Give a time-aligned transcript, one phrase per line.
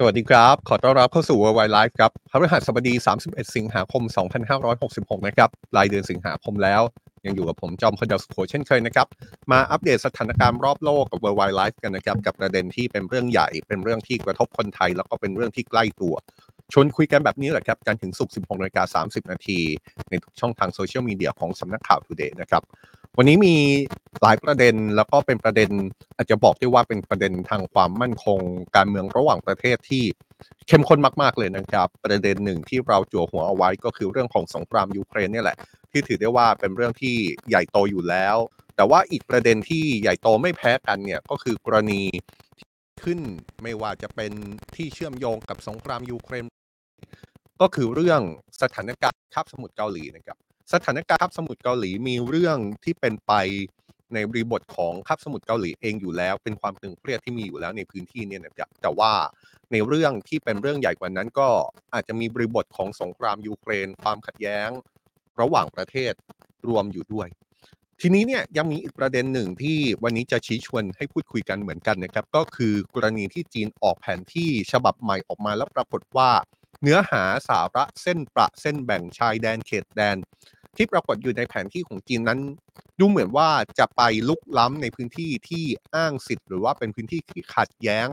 [0.00, 4.02] สวัสดีครับ ขอต้อนรับเข้าสู่ Worldwide Life ครับพฤหัสบดี 31 สิงหาคม
[4.64, 6.82] 2566 นะครับรายเดือนสิงหาคมแล้ว
[7.26, 9.06] ยังอยู่กับผมจอมพลดาวสุโขเช่นเคยนะครับ
[9.52, 16.14] มาอัปเดตสถานการณ์รอบโลกกับ Worldwide Life กันนะครับ กับประเด็นที่เป็นเรื่องใหญ่ เป็นเรื่องที่กระทบคนไทย แล้วก็เป็นเรื่องที่ใกล้ตัว
[16.72, 19.58] ชวนคุยกันแบบนี้แหละครับจันถึงศุกร์16นาฬิกา30 นาที
[20.10, 22.62] ในทุกช่องทางโซเชียลมีเดียของสำนักข่าว Today นะครับ
[23.20, 23.54] วันนี้มี
[24.22, 25.70] หลายประเด็นแล้วก็เป็นประเด็น
[26.16, 28.40] อาจจะบอกได้ว่าเป็นประเด็นทางความมั่นคง
[28.76, 30.04] การเมืองระหว่างประเทศที่
[30.68, 35.56] เข้มข้นมากๆเลยนะครับ ประเด็นหนึ่งที่เราจั่วหัวเอาไว้ก็คือเรื่องของสงครามยูเครนเนี่ยแหละ
[35.92, 37.16] ที่ถือได้ว่าเป็นเรื่องที่
[37.48, 38.36] ใหญ่โตอยู่แล้ว
[38.76, 42.02] แต่ว่าอีกประเด็นที่ใหญ่โตไม่แพ้กันเนี่ยก็คือกรณี
[43.02, 43.20] ขึ้น
[43.62, 44.32] ไม่ว่าจะเป็น
[44.76, 46.44] ที่เชื่อมโยงกับสงครามยูเครน
[47.60, 48.20] ก็คือเรื่อง
[48.62, 50.38] สถานการณ์คาบสมุทรเกาหลีนะครับ
[50.72, 53.32] สถานการณ์คาบสมุทรเกาหลีมีเรื่องที่เป็นไป
[54.14, 59.12] ในบริบทของคาบสมุทรเกาหลีเองอยู่แล้ว เป็นความตึงเครียดที่มีอยู่แล้วในพื้นที่เนี่ยนะครับแต่ว่า
[59.72, 61.48] ในเรื่องที่เป็นเรื่องใหญ่กว่านั้นก็
[61.94, 64.68] อาจจะมีบริบทของสงครามยูเครน ความขัดแย้ง
[65.40, 66.12] ระหว่างประเทศ
[66.68, 67.28] รวมอยู่ด้วย
[68.00, 76.30] ทีนี้เนี่ยยังมีอีกประเด็นหนึ่งที่วันนี้จะชี้ชวนให้พูดคุยกันเหมือนกันนะครับ ก็คือกรณีที่จีนออกแผนที่ฉบับใหม่ออกมาแล้วปรากฏว่า
[76.82, 80.16] เนื้อหาสาระเส้นประเส้นแบ่งชายแดนเขตแดน
[80.78, 82.40] ที่ปรากฏอยู่ในแผนที่ของจีนนั้น
[82.98, 83.48] ดูเหมือนว่า
[83.78, 88.06] จะไปลุกล้ำในพื้นที่ที่อ้างสิทธิ์หรือว่าเป็นพื้นที่ที่ขัดแย้ง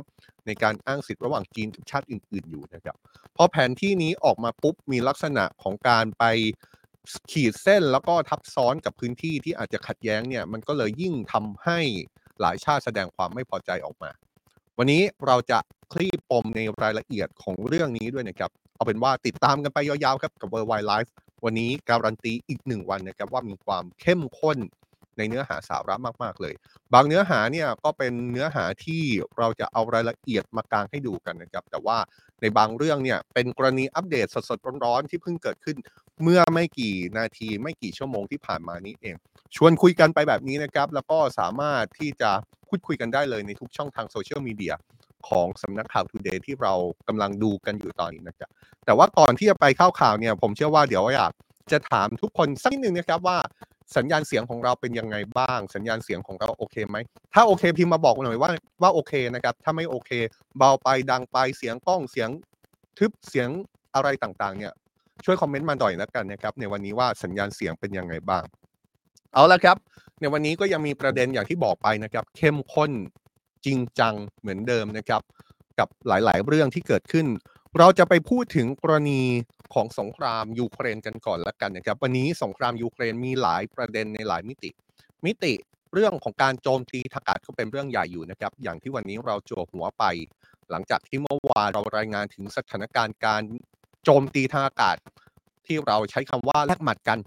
[0.46, 2.96] ในการอ้างสิทธิ์ระหว่างจีนกับชาติอื่น ๆอยู่นะครับ
[3.36, 6.24] พอแผนที่นี้ออกมาปุ๊บมีลักษณะของการไป
[7.32, 11.80] ขีดเส้นแล้วก็ทับซ้อนกับพื้นที่ที่อาจจะขัดแย้งเนี่ยมันก็เลยยิ่งทำให้
[12.42, 14.12] หลายชาติแสดงความไม่พอใจออกมา
[14.78, 15.60] วันนี้เราจะ
[15.94, 21.10] คลี่ปมในรายละเอียดของเรื่องนี้ด้วยนะครับ เอาเป็นว่าติดตามกันไปยาวๆครับกับ World Wide Life
[21.46, 24.58] วันนี้การันตีอีกหนึ่งวันนะครับว่ามีความเข้มข้น
[25.18, 26.54] ในเนื้อหาสาระมาก ๆ เลย
[26.94, 29.04] บางเนื้อหาเนี่ยก็เป็นเนื้อหาที่
[29.38, 31.98] เราจะเอารายละเอียดมากางให้ดูกันนะครับ แต่ว่า
[32.42, 35.78] ในบางเรื่องเนี่ยเป็นกรณีอัปเดตสดๆร้อนๆที่เพิ่งเกิดขึ้น
[36.24, 39.16] เมื่อไม่กี่นาทีไม่กี่ชั่วโมงที่ผ่านมานี้เอง
[39.56, 42.32] ชวนคุยกันไปแบบนี้นะครับ แล้วก็สามารถที่จะ
[42.68, 44.74] พูดคุยกันได้เลยในทุกช่องทางโซเชียลมีเดีย
[45.30, 46.74] ของสำนักข่าว Today ที่เรา
[47.08, 48.50] กำลังดูกันอยู่ตอนนี้นะครับ
[48.86, 51.32] แต่ว่าก่อนที่จะไปเข้าข่าวเนี่ย ผมเชื่อว่าเดี๋ยวอยาก
[51.72, 53.38] จะถามทุกคนสักนิดนึงนะครับว่า
[53.98, 56.98] สัญญาณเสียงของเราเป็นยังไงบ้าง สัญญาณเสียงของเราโอเคไหม
[57.34, 58.50] ถ้าโอเคพิมพ์มาบอกหน่อยว่า
[58.82, 60.12] ว่าโอเคนะครับ ถ้าไม่โอเค
[60.58, 62.30] เบาไปดังไปเสียงกล้องเสียง
[62.98, 63.50] ทึบเสียง
[63.96, 64.74] อะไรต่างๆ เนี่ย
[65.26, 68.44] ช่วยคอมเมนต์มาหน่อยแล้วกันนะครับ ในวันนี้ว่าสัญญาณเสียงเป็นยังไงบ้าง
[69.34, 69.78] เอาละครับ
[70.20, 72.92] ในวันนี้ก็ยังมีประเด็นอย่างที่บอกไปนะครับ เข้มข้น
[73.66, 75.22] จริงจังเหมือนเดิมนะครับ
[75.80, 77.28] กับหลายๆ เรื่องที่เกิดขึ้น
[77.80, 79.22] เราจะไปพูดถึงกรณี
[79.74, 84.70] ของสงครามยูเครนกันก่อนล้วกันนะครับ วันนี้สงครามยูเครนมีหลายประเด็นในหลายมิติ
[85.26, 85.54] มิติ
[85.94, 90.04] เรื่องของการโจมตีทางอากาศก็เป็นเรื่องใหญ่อยู่นะครับ อย่างที่วันนี้เราจวหัวไป
[90.72, 93.42] หลังจากที่เมื่อวานเรารายงานถึงสถานการณ์การ
[94.04, 94.96] โจมตีทางอากาศ
[95.66, 97.20] ที่เราใช้คำว่าแลกหมัดกัน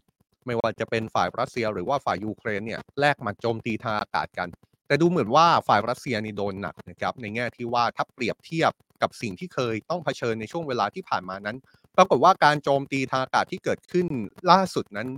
[0.47, 4.49] ไม่ว่าจะเป็นฝ่ายรัสเซียหรือว่าฝ่ายยูเครนเนี่ยแลกหมัดโจมตีทางอากาศกัน
[4.89, 8.73] แต่ดูเหมือนว่าฝ่ายรัสเซียนี่โดนหนักนะครับในแง่ที่ว่าถ้าเปรียบเทียบ
[9.03, 11.57] กับสิ่งที่เคยต้องเผชิญในช่วงเวลาที่ผ่านมานั้น
[11.97, 14.07] ปรากฏว่าการโจมตีทางอากาศที่เกิดขึ้น
[14.51, 15.09] ล่าสุดนั้น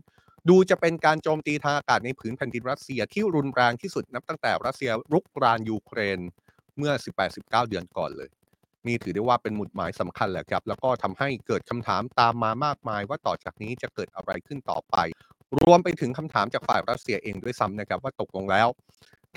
[0.48, 6.18] ดูจะเป็นการโจมตีทางอากาศในผืนแผ่นดินรัสเซียที่รุนแรงที่สุดนับตั้งแต่รัสเซียรุกรานยูเครน
[6.78, 6.92] เมื่อ
[7.30, 8.28] 18-19 เดือนก่อนเลย
[8.86, 14.96] นี่ถือได้ว่าเป็นหมุดหมายสำคัญแหละครับ แล้วก็ทำให้เกิดคำถามตามมามากมายว่าต่อจากนี้จะเกิดอะไรขึ้นต่อไป
[15.62, 18.68] รวมไปถึงคำถามจากฝ่ายรัสเซียเองด้วยซ้ำนะครับว่าตกลงแล้ว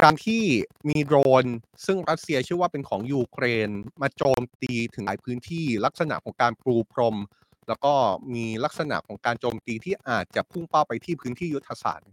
[0.01, 0.43] การที่
[0.89, 1.45] มีโดรน
[1.85, 3.69] ซึ่งรัสเซียเชื่อว่าเป็นของยูเครน
[4.01, 7.17] มาโจมตีถึงหลายพื้นที่ลักษณะของการปรูพรม
[7.67, 7.93] แล้วก็
[8.33, 12.09] มีลักษณะของการโจมตีที่อาจจะพุ่งเป้าไปที่พื้นที่ยุทธศาสตร์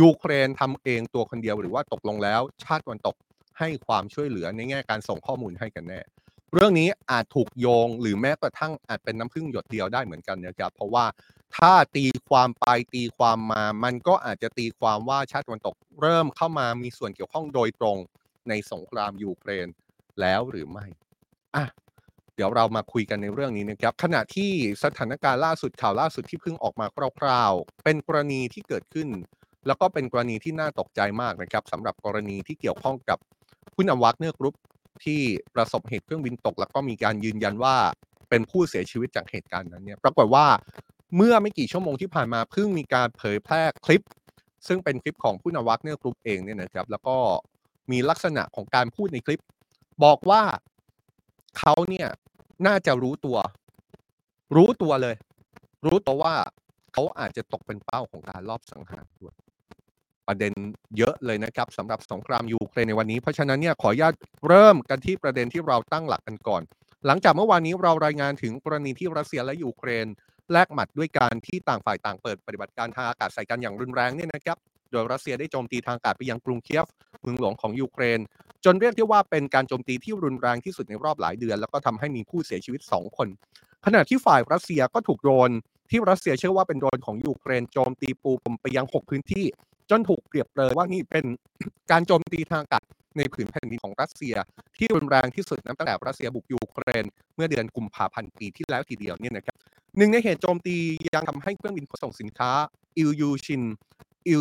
[0.00, 3.16] ยูเครนทำเองตัวคนเดียวหรือว่าตกลงแล้ว ชาติตะวันตก
[3.58, 6.00] ให้ความช่วยเหลือในแง่การส่งข้อมูลให้กันแน่
[6.54, 11.04] เรื่องนี้อาจถูกโยงหรือแม้กระทั่งอาจเป็นน้ำพึ่งหยดเดียวได้เหมือนกันนะครับเพราะว่า
[11.56, 17.98] ถ้าตีความไปตีความมา มันก็อาจจะตีความว่าชาติตะวันตกเริ่มเข้ามามีส่วนเกี่ยวข้องโดยตรง
[18.48, 19.66] ในสงครามยูเครน
[20.20, 20.86] แล้วหรือไม่
[21.54, 21.64] อะ
[22.34, 24.50] เดี๋ยวเรามาคุยกันในเรื่องนี้นะครับ ขณะที่
[24.84, 26.86] สถานการณ์ล่าสุดข่าวล่าสุดที่เพิ่งออกมา
[27.18, 29.08] คร่าวๆ เป็นกรณีที่เกิดขึ้น
[29.66, 33.18] แล้วก็เป็นกรณีที่น่าตกใจมากนะครับสำหรับกรณีที่เกี่ยวข้องกับ
[33.74, 34.54] ผู้นำวักเนอร์กรุ๊ป
[35.04, 35.20] ที่
[35.54, 37.76] ประสบเหตุเครื่องบินตก แล้วก็มีการยืนยันว่า
[38.30, 40.46] เป็นผู้เสียชีวิตจากเหตุการณ์นั้นเนี่ยปรากฏว่า
[41.16, 44.04] เมื่อไม่กี่ชั่วโมงที่ผ่านมาเพิ่งมีการเผยแพร่คลิป
[44.66, 47.16] ซึ่งเป็นคลิปของผู้นำวักเนอร์กรุ๊ปเองเนี่ยนะครับ แล้วก็
[47.90, 49.42] มีลักษณะของการพูดในคลิป
[50.04, 50.42] บอกว่า
[51.58, 52.08] เขาเนี่ย
[52.66, 53.38] น่าจะรู้ตัว
[54.56, 55.16] รู้ตัวเลย
[55.86, 56.34] รู้ตัวว่า
[56.92, 59.34] เขาอาจจะตกเป็นเป้าของการลอบสังหารด้วย
[60.26, 60.52] ประเด็น
[60.98, 64.14] เยอะเลยนะครับสำหรับสงครามยูเครนในวันนี้ เพราะฉะนั้นเนี่ยขออนุญาต
[64.48, 66.62] เริ่มกันที่ประเด็นที่เราตั้งหลักกันก่อน
[67.06, 70.06] หลังจากเมื่อวานนี้เรารายงานถึงกรณีที่รัสเซียและยูเครน
[70.52, 74.58] แลกหมัดด้วยการที่ต่างฝ่ายต่างเปิดปฏิบัติการทางอากาศใส่กันอย่างรุนแรงเนี่ยนะครับ
[74.90, 76.86] โดยรัสเซียได้โจมตีทางอากาศไปยังกรุงเคียฟ
[77.22, 78.20] เมืองหลวงของยูเครน
[78.64, 83.28] จนเรียกได้ว่าเป็นการโจมตีที่รุนแรงที่สุดในรอบหลายเดือน แล้วก็ทำให้มีผู้เสียชีวิต 2 คน
[83.86, 85.50] ขณะที่ฝ่ายรัสเซียก็ถูกโดรน
[85.90, 89.46] ที่รัสเซียเชื่อว่าเป็นโดรนของยูเครนโจมตีปูพรมไปยัง 6 พื้นที่
[89.90, 91.24] จนถูกเปรียบเลยว่านี่เป็น
[91.90, 92.82] การโจมตีทางอากาศ
[93.18, 94.34] ในผืนแผ่นดินของรัสเซีย
[94.78, 99.56] ที่รุนแรงที่สุดนับตั้งแต่รัสเซียบุกยูเครน เมื่อเดือนกุมภาพันธ์ปีที่แล้วทีเดียวเนี่ยนะครับ
[99.96, 100.76] หนึ่งในเหตุโจมตี
[101.14, 102.50] ยังทำให้เครื่องบินขนส่งสินค้า
[102.98, 103.62] อิลยูชิน
[104.28, 104.40] อิล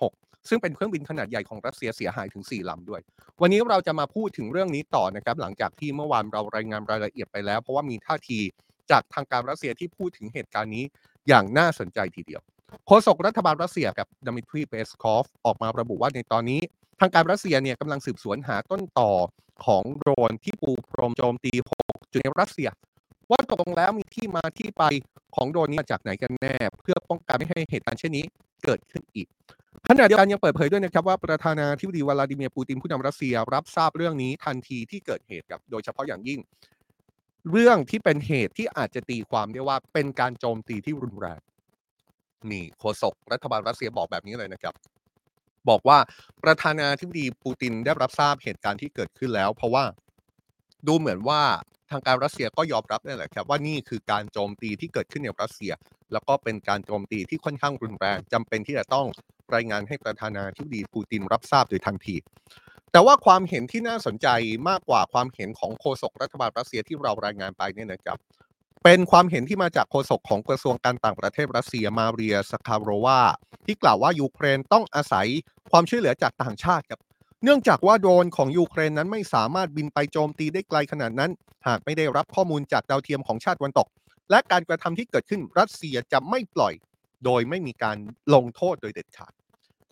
[0.00, 3.00] 76 ซึ่งเป็นเครื่องบินขนาดใหญ่ของรัสเซียเสียหายถึง 4 ลำด้วย
[3.40, 8.38] วันนี้เราจะมาพูดถึงเรื่องนี้ต่อนะครับ หลังจากที่เมื่อวานเรารายงานรายละเอียดไปแล้ว เพราะว่ามีท่าที
[8.90, 10.84] จากทางการรัสเซียที่พูดถึงเหตุการณ์นี้
[11.28, 12.42] อย่างน่าสนใจทีเดียว
[12.86, 16.60] โฆษกรัฐบาลรัสเซียครับดมิทรีเปสคอฟออกมาระบุว่าในตอนนี้
[17.00, 19.10] ทางการรัสเซียเนี่ยกำลังสืบสวนหาต้นตอ
[19.66, 21.52] ของโดรนที่ปูพรมโจมตี
[21.82, 22.68] 6จุดในรัสเซีย
[23.30, 24.82] ว่าตกลงแล้วมีที่มาที่ไป
[25.36, 28.24] ของโดรนนี้มาจากไหนกันแน่ เพื่อป้องกันไม่ให้เหตุการณ์เช่นนี้
[28.64, 29.26] เกิดขึ้นอีก
[29.88, 36.40] ขณะเดียวกันยังเปิดเผยด้วยนะครับว่าประธานาธิบดีวลาดิเมียร์ปูตินผู้นำรัสเซีย รับทราบเรื่องนี้ทันทีที่เกิดเหตุครับโดยเฉพาะอย่างยิ่ง
[37.50, 41.40] เรื่องที่เป็นเหตุที่อาจจะตีความได้ว่าเป็นการโจมตีที่รุนแรง
[42.52, 44.74] นี่โฆษกรัฐบาลรัสเซียบอกแบบนี้เลยนะครับ
[45.68, 45.98] บอกว่า
[46.44, 49.84] ประธานาธิบดีปูตินได้รับทราบเหตุการณ์ที่เกิดขึ้นแล้ว เพราะว่า
[50.86, 51.42] ดูเหมือนว่า
[51.90, 55.72] ทางการรัสเซียก็ยอมรับนี่แหละครับว่านี่คือการโจมตีที่เกิดขึ้นในรัสเซีย
[56.12, 59.06] แล้วก็เป็นการโจมตีที่ค่อนข้างรุนแรงจำเป็นที่จะต้อง
[59.54, 62.16] รายงานให้ประธานาธิบดีปูตินรับทราบโดยทันที
[62.92, 64.28] แต่ว่าความเห็นที่น่าสนใจ
[64.68, 68.18] มากกว่าความเห็นของโฆษกรัฐบาลรัสเซียที่เรารายงานไปเนี่ยนะครับ
[68.84, 73.20] เป็นความเห็นที่มาจากโฆษกของกระทรวงการต่างประเทศรัสเซียมาเรียสคาโรวา
[73.66, 75.26] ที่กล่าวว่ายูเครนต้องอาศัย
[75.70, 77.00] ความช่วยเหลือจากต่างชาติครับ
[77.44, 81.30] เนื่องจากว่าโดรนของยูเครนนั้นไม่สามารถบินไปโจมตีได้ไกลขนาดนั้น
[81.66, 83.88] หากไม่ได้รับข้อมูลจากดาวเทียมของชาติวันตก
[84.30, 86.74] และการกระทำที่เกิดขึ้นรัสเซียจะไม่ปล่อย
[87.24, 87.96] โดยไม่มีการ
[88.34, 89.32] ลงโทษโดยเด็ดขาด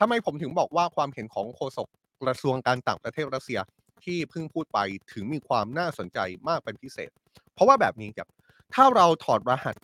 [0.00, 1.88] ทำไมผมถึงบอกว่าความเห็นของโฆษก
[2.22, 3.58] กระทรวงการต่างประเทศรัสเซีย
[4.04, 4.78] ที่เพิ่งพูดไป
[5.12, 7.10] ถึงมีความน่าสนใจมากเป็นพิเศษ
[7.54, 8.28] เพราะว่าแบบนี้ครับ
[8.74, 9.76] ถ้าเราถอดรหัส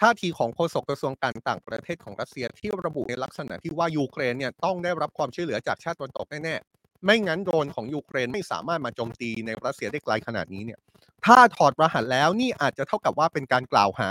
[0.00, 10.78] ท่าทีของโฆษกกระทรวงการต่างประเทศของรัสเซียที่ระบุในลักษณะที่ว่ายูเครนเนี่ยต้องได้รับความช่วยเหลือจากชาติตะวันตกแน่ๆไม่งั้นโดรนของยูเครนไม่สามารถมาโจมตีในรัสเซียได้ไกลขนาดนี้เนี่ย
[11.26, 14.08] ถ้าถอดรหัสแล้วนี่อาจจะเท่ากับว่าเป็นการกล่าวหา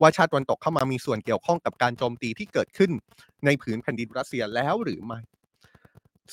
[0.00, 2.90] ว่าชาติตะวันตกเข้ามามีส่วนเกี่ยวข้องกับการโจมตีที่เกิดขึ้น
[3.44, 5.20] ในผืนแผ่นดินรัสเซียแล้วหรือไม่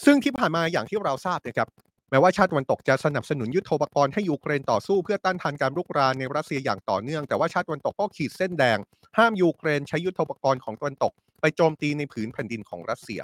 [0.06, 1.70] ซึ่งที่ผ่านมาอย่างที่เราทราบนะครับ
[2.10, 8.78] แม้ว่าชาติตะวันตกจะสนับสนุนยุทโธปกรณ์ให้ยูเครนต่อสู้เพื่อต้านทานการรุกรานในรัสเซียอย่างต่อเนื่อง แต่ว่าชาติตะวันตกก็ขีดเส้นแดง
[9.18, 13.22] ห้ามยูเครนใช้ยุทโธปกรณ์ของตะวันตก ไปโจมตีในผืนแผ่นดินของรัสเซีย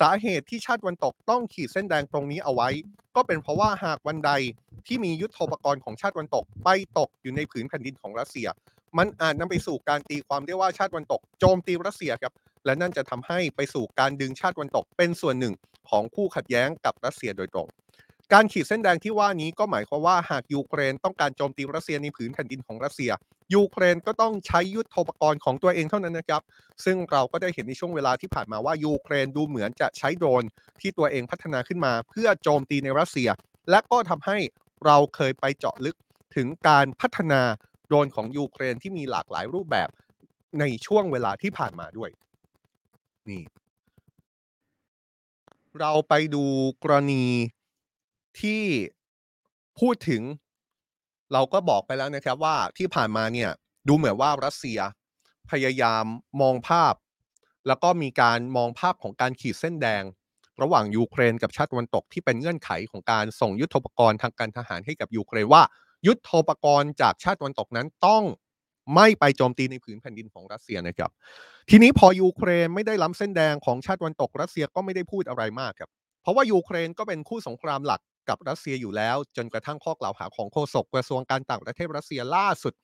[0.00, 2.68] สาเหตุที่ชาติตะวันตกต้องขีดเส้นแดงตรงนี้เอาไว้
[3.16, 4.32] ก็เป็นเพราะว่าหากวันใด
[4.86, 8.48] ที่มียุทโธปกรณ์ของชาติตะวันตก ไปตกอยู่ในผืนแผ่นดินของรัสเซีย
[8.98, 12.32] มันอาจนำไปสู่การตีความได้ว่าชาติตะวันตกโจมตีรัสเซียครับ
[12.64, 15.54] และนั่นจะทำให้ไปสู่การดึงชาติตะวันตกเป็นส่วนหนึ่ง
[15.90, 17.68] ของคู่ขัดแย้งกับรัสเซียโดยตรง
[18.32, 23.10] การขีดเส้นแดงที่ว่านี้ก็หมายความว่าหากยูเครนต้องการโจมตีรัสเซียในผืนแผ่นดินของรัสเซีย
[23.54, 26.42] ยูเครนก็ต้องใช้ยุทโธปกรณ์ของตัวเองเท่านั้นนะครับ
[26.84, 30.44] ซึ่งเราก็ได้เห็นในช่วงเวลาที่ผ่านมาว่ายูเครนดูเหมือนจะใช้โดรน
[30.80, 33.28] ที่ตัวเองพัฒนาขึ้นมา เพื่อโจมตีในรัสเซีย
[33.70, 34.36] และก็ทำให้
[34.86, 35.96] เราเคยไปเจาะลึก
[36.36, 37.40] ถึงการพัฒนา
[37.86, 39.88] โดรนของยูเครนที่มีหลากหลายรูปแบบ
[40.60, 42.10] ในช่วงเวลาที่ผ่านมาด้วย
[43.28, 43.42] นี่
[45.80, 46.44] เราไปดู
[46.82, 47.24] กรณี
[48.40, 48.62] ที่
[49.80, 50.22] พูดถึง
[51.32, 53.50] เราก็บอกไปแล้วนะครับว่าที่ผ่านมาเนี่ย
[53.88, 54.78] ดูเหมือนว่ารัสเซีย
[55.50, 56.04] พยายาม
[56.40, 56.94] มองภาพ
[57.66, 60.02] แล้วก็มีการมองภาพของการขีดเส้นแดง
[60.62, 65.62] ระหว่างยูเครนกับชาติตะวันตกที่เป็นเงื่อนไขของการส่งยุทโธปกรณ์ทางการทหารให้กับยูเครนว่า
[66.06, 68.22] ยุทโธปกรณ์จากชาติตะวันตกนั้นต้อง
[68.94, 71.10] ไม่ไปโจมตีในผืนแผ่นดินของรัสเซียนะครับ
[71.70, 75.90] ทีนี้พอยูเครนไม่ได้ล้ำเส้นแดงของชาติตะวันตกรัสเซียก็ไม่ได้พูดอะไรมากครับ
[76.22, 82.74] เพราะว่ายูเครนก็เป็นคู่สงครามหลัก กับรัสเซียอยู่แล้ว จนกระทั่งข้อกล่าวหาของโฆษกกระทรวงการต่างประเทศรัสเซียล่าสุด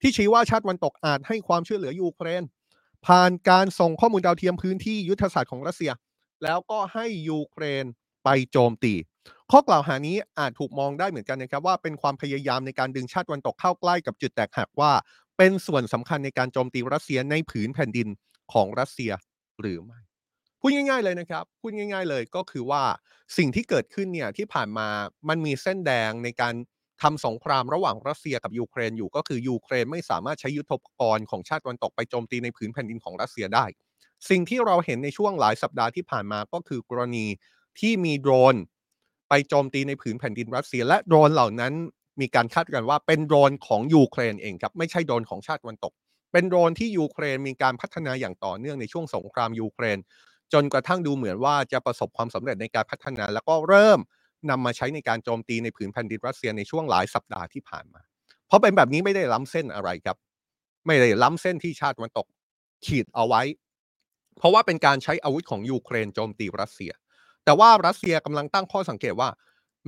[0.00, 2.42] ที่ชี้ว่าชาติตะวันตกอาจให้ความช่วยเหลือยูเครน
[3.06, 5.90] ผ่านการส่งข้อมูลดาวเทียมพื้นที่ยุทธศาสตร์ของรัสเซีย
[6.44, 7.84] แล้วก็ให้ยูเครน
[8.24, 8.94] ไปโจมตี
[9.50, 14.92] ข้อกล่าวหานี้อาจถูกมองได้เหมือนกันนะครับว่าเป็นความพยายามในการดึงชาติตะวันตกเข้าใกล้กับจุดแตกหักว่า
[15.38, 18.08] เป็นส่วนสำคัญในการโจมตีรัสเซียในผืนแผ่นดิน
[18.52, 19.12] ของรัสเซีย
[19.60, 20.00] หรือไม่
[20.60, 22.82] พูดง่าย ๆเลยนะครับพูดง่าย ๆเลยก็คือว่า
[23.36, 24.88] สิ่งที่เกิดขึ้นเนี่ยที่ผ่านมา
[25.28, 26.54] มันมีเส้นแดงในการ
[27.02, 33.64] ทำสงครามระหว่างรัสเซียกับยูเครนอยู่ก็คือยูเครนไม่สามารถใช้ยุทธปกรณ์ของชาติตะวันตกไปโจมตีในผืนแผ่นดินของรัสเซียได้
[34.30, 37.26] สิ่งที่เราเห็นในช่วงหลายสัปดาห์ที่ผ่านมาก็คือกรณี
[37.80, 38.54] ที่มีโดรน
[39.28, 41.72] ไปโจมตีในผืนแผ่นดินรัสเซีย และโดรนเหล่านั้น
[42.20, 45.92] มีการคาดการณ์ว่าเป็นโดรนของยูเครนเองครับไม่ใช่โดรนของชาติตะวันตก
[46.32, 49.98] เป็นโดรนที่ยูเครนมีการพัฒนาอย่างต่อเนื่องในช่วงสงครามยูเครน
[50.52, 53.98] จนกระทั่งดูเหมือนว่าจะประสบความสำเร็จในการพัฒนา แล้วก็เริ่ม
[54.50, 58.00] นำมาใช้ในการโจมตีในผืนแผ่นดินรัสเซียในช่วงหลายสัปดาห์ที่ผ่านมา
[58.46, 60.16] เพราะเป็นแบบนี้ไม่ได้ล้ำเส้นอะไรครับ
[60.86, 62.26] ไม่ได้ล้ำเส้นที่ชาติตะวันตก
[62.86, 63.42] ขีดเอาไว้
[64.38, 66.92] เพราะว่าเป็นการใช้อาวุธของยูเครนโจมตีรัสเซีย
[67.44, 69.30] แต่ว่ารัสเซียกำลังตั้งข้อสังเกตว่า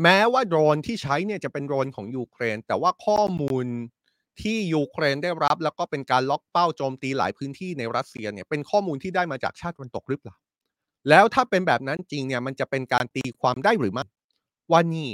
[0.03, 3.67] แม้ว่าโดรนที่ใช้เนี่ยจะเป็นโดรนของยูเครน แต่ว่าข้อมูล
[4.41, 10.37] ที่ยูเครนได้รับ แล้วก็เป็นการล็อกเป้าโจมตีหลายพื้นที่ในรัสเซียเนี่ยเป็นข้อมูลที่ได้มาจากชาติตะวันตกหรือเปล่า
[11.09, 14.05] แล้วถ้าเป็นแบบนั้นจริงเนี่ยมันจะเป็นการตีความได้หรือไม่
[14.71, 15.11] ว่านี่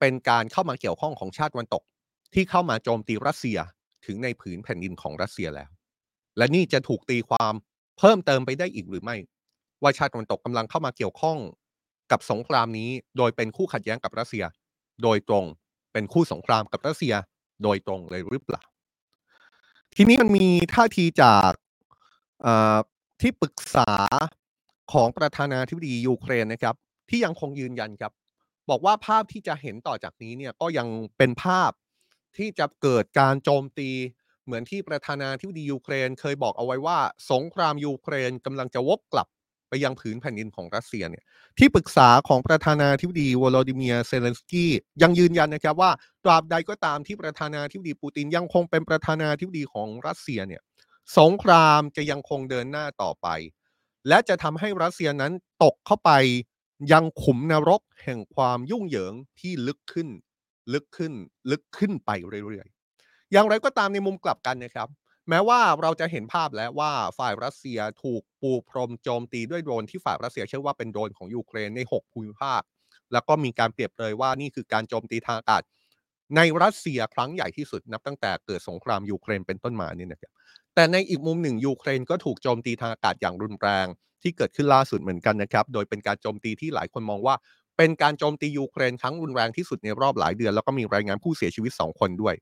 [0.00, 1.82] เป็นการเข้ามาเกี่ยวข้องของชาติวันตก
[2.34, 3.58] ที่เข้ามาโจมตีรัสเซีย
[4.06, 5.68] ถึงในผืนแผ่นดินของรัสเซียแล้ว
[6.36, 7.52] และนี่จะถูกตีความ
[7.98, 9.16] เพิ่มเติมไปได้อีกหรือไม่
[9.82, 11.38] ว่าชาติวันตกกำลังเข้ามาเกี่ยวข้อง
[12.10, 14.44] กับสงครามนี้โดยเป็นคู่ขัดแย้งกับรัสเซีย
[15.02, 15.44] โดยตรง
[15.92, 17.14] เป็นคู่สงครามกับรัสเซีย
[17.62, 18.62] โดยตรงเลยหรือเปล่า
[19.96, 21.52] ทีนี้มันมีท่าทีจาก
[23.20, 23.90] ที่ปรึกษา
[24.92, 26.74] ของประธานาธิบดียูเครนนะครับ
[27.10, 28.12] ที่ยังคงยืนยันครับ
[28.70, 31.70] บอกว่าภาพที่จะเห็นต่อจากนี้เนี่ยก็ยังเป็นภาพ
[32.36, 33.90] ที่จะเกิดการโจมตี
[34.44, 36.98] เหมือนที่ประธานาธิบดียูเครน เคยบอกเอาไว้ว่า
[37.30, 39.28] สงครามยูเครนกำลังจะวกกลับ
[39.68, 41.24] ไปยังผืนแผ่นดินของรัสเซียเนี่ย
[41.58, 45.90] ที่ปรึกษาของประธานาธิบดีวโลดิเมียเซเลนสกี้ยังยืนยันนะครับว่า
[46.24, 50.62] ตราบใดก็ตามที่ประธานาธิบดีปูตินยังคงเป็นประธานาธิบดีของรัสเซียเนี่ย
[51.18, 53.28] สงครามจะยังคงเดินหน้าต่อไป
[54.08, 55.32] และจะทำให้รัสเซียนั้น
[55.64, 56.10] ตกเข้าไป
[56.92, 60.08] ยังขุมนรกแห่งความยุ่งเหยิงที่ลึกขึ้น
[60.72, 61.12] ลึกขึ้น
[61.50, 62.10] ลึกขึ้นไป
[62.46, 64.88] เรื่อยๆ อย่างไรก็ตามในมุมกลับกันนะครับ
[65.28, 72.62] แม้ว่าเราจะเห็นภาพแล้วว่าฝ่ายรัสเซียถูกปูพรมโจมตีด้วยโดรนที่ฝ่ายรัสเซียเชื่อว่าเป็นโดรนของยูเครนใน 6 ภูมิภาค
[73.12, 75.62] แล้วก็มีการเปรียบเลยว่านี่คือการโจมตีทางอากาศ
[76.36, 80.32] ในรัสเซียครั้งใหญ่ที่สุดนับตั้งแต่เกิดสงครามยูเครนเป็นต้นมาเนี่ยนะครับ
[80.74, 83.86] แต่ในอีกมุมหนึ่งยูเครนก็ถูกโจมตีทางอากาศอย่างรุนแรง
[84.22, 87.34] ที่เกิดขึ้นล่าสุดเหมือนกันนะครับ โดยเป็นการโจมตีที่หลายคนมองว่า
[87.76, 92.34] เป็นการโจมตียูเครนครั้งรุนแรงที่สุดในรอบหลายเดือน แล้วก็มีรายงานผู้เสียชีวิต 2 คนด้วย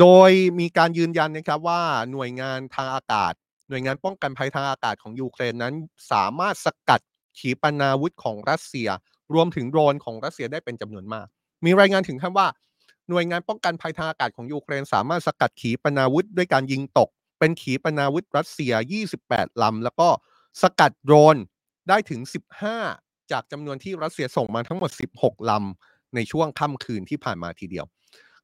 [0.00, 1.80] โดยมีการยืนยันนะครับว่า
[2.12, 3.32] หน่วยงานทางอากาศ
[3.68, 5.74] หน่วยงานป้องกันภัยทางอากาศของยูเครนนั้น
[6.12, 7.00] สามารถสกัด
[7.38, 8.88] ขีปนาวุธของรัสเซีย
[9.34, 11.26] รวมถึงโดรนของรัสเซียได้เป็นจำนวนมาก
[11.64, 12.46] มีรายงานถึงขั้นว่า
[13.08, 17.08] หน่วยงานป้องกันภัยทางอากาศของยูเครน สามารถสกัดขีปนาวุธด้วยการยิงตก
[17.40, 18.72] เป็นขีปนาวุธรัสเซีย
[19.16, 20.08] 28 ลำ แล้วก็
[20.62, 21.36] สกัดโดรน
[21.88, 22.20] ได้ถึง
[22.76, 27.86] 15 จากจำนวนที่รัสเซียส่งมาทั้งหมด 16 ลำ ในช่วงค่ำคืนที่ผ่านมาทีเดียว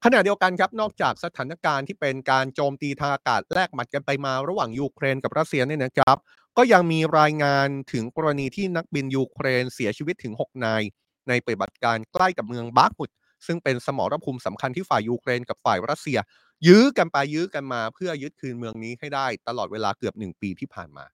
[0.04, 6.16] ขณะเดียวกันครับ นอกจากสถานการณ์ที่เป็นการโจมตีทางอากาศแลกหมัดกันไปมาระหว่างยูเครนกับรัสเซียเนี่ยนะครับ
[6.56, 10.82] ก็ยังมีรายงานถึงกรณีที่นักบินยูเครนเสียชีวิตถึง 6 นาย
[11.28, 13.10] ในปฏิบัติการใกล้กับเมืองบาร์กมุด
[13.46, 16.18] ซึ่งเป็นสมรภูมิสำคัญที่ฝ่ายยูเครนกับฝ่ายรัสเซีย
[16.66, 21.04] ยื้อกันไปยื้อกันมาเพื่อยึดคืนเมืองนี้ให้ได้ตลอดเวลาเกือบหนึ่งปีที่ผ่านมา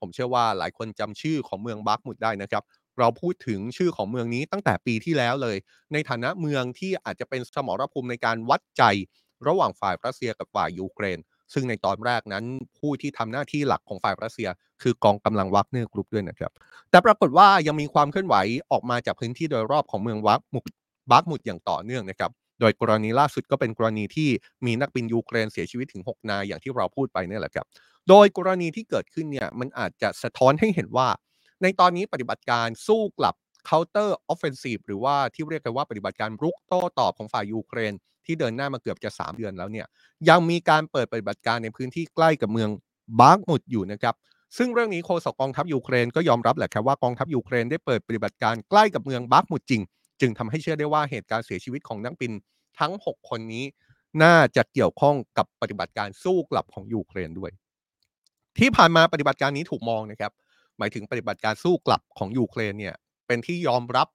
[0.00, 2.62] ผมเชื่อว่าหลายคนจำชื่อของเมืองบาร์กมุดได้นะครับ
[2.98, 5.56] เราพูดถึงชื่อของเมืองนี้ตั้งแต่ปีที่แล้วเลย
[5.92, 8.82] ในฐานะเมืองที่อาจจะเป็นสมรภูมิในการวัดใจ
[9.46, 11.18] ระหว่างฝ่ายรัสเซียกับฝ่ายยูเครน
[11.52, 12.44] ซึ่งในตอนแรกนั้น
[12.78, 14.48] ผู้ที่ทำหน้าที่หลักของฝ่ายรัสเซีย
[14.82, 16.52] คือกองกำลังวักเนอร์กรุ๊ปด้วยนะครับ
[16.90, 18.36] แต่ปรากฏว่ายังมีความเคลื่อนไหว
[18.72, 22.30] ออกมาจากพื้นที่โดยรอบของเมืองบักมุดบักมุดอย่างต่อเนื่องนะครับ
[22.62, 24.28] โดยกรณีล่าสุดก็เป็นกรณีที่
[24.66, 27.66] มีนักบินยูเครนเสียชีวิตถึง 6 นายอย่างที่เราพูดไปนี่แหละครับ
[28.08, 31.08] โดยกรณีที่เกิดขึ้นเนี่ยมันอาจจะสะท้อนให้เห็นว่า
[31.62, 33.34] ในตอนนี้ปฏิบัติการสู้กลับ
[33.70, 37.92] counter offensive หรือว่าที่เรียกกันว่าปฏิบัติการรุกโต้ตอบของฝ่ายยูเครน
[38.26, 39.86] ที่เดินหน้ามาเกือบจะ 3 เดือนแล้วเนี่ย
[40.28, 42.70] ยังมีการเปิดปฏิบัติการในพื้นที่ใกล้กับเมือง
[43.20, 44.14] บาร์กมุดอยู่นะครับ
[44.58, 49.82] ซึ่งเรื่องนี้โฆษกกองทัพยูเครนก็ยอมรับแหละครับว่ากองทัพยูเครนได้เปิดปฏิบัติการใกล้กับเมืองบาร์กมุดจริง
[50.22, 52.32] จึงทำให้เชื่อได้ว่าเหตุการณ์เสียชีวิตของนักบิน
[52.80, 53.64] ทั้ง 6 คนนี้
[54.22, 57.50] น่าจะเกี่ยวข้องกับปฏิบัติการสู้กลับของยูเครนด้วย
[58.58, 60.32] ที่ผ่านมาปฏิบัติการนี้ถูกมองนะครับ
[60.78, 62.94] หมายถึงปฏิบัติการสู้กลับของยูเครนเนี่ย
[63.26, 64.08] เป็นที่ยอมรับ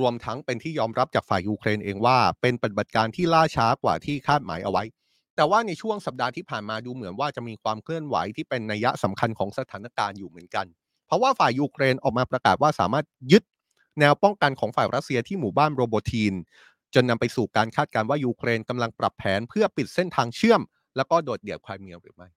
[0.00, 4.84] รวมทั้งเป็นที่ยอมรับจากฝ่ายยูเครนเองว่า เป็นปฏิบัติการที่ล่าช้ากว่าที่คาดหมายเอาไว้
[5.36, 10.66] แต่ว่าในช่วงสัปดาห์ที่ผ่านมาดูเหมือนว่าจะมีความเคลื่อนไหวที่เป็นนัยสำคัญของสถานการณ์อยู่เหมือนกัน
[11.06, 13.42] เพราะว่าฝ่ายยูเครนออกมาประกาศว่าสามารถยึด
[13.98, 16.34] แนวป้องกันของฝ่ายรัสเซียที่หมู่บ้านโรโบทีน
[16.94, 20.60] จนนำไปสู่การคาดการณ์ว่ายูเครนกำลังปรับแผนเพื่อปิดเส้นทางเชื่อม
[20.96, 22.28] แล้วก็โดดเดี่ยวไครเมียหรือไม่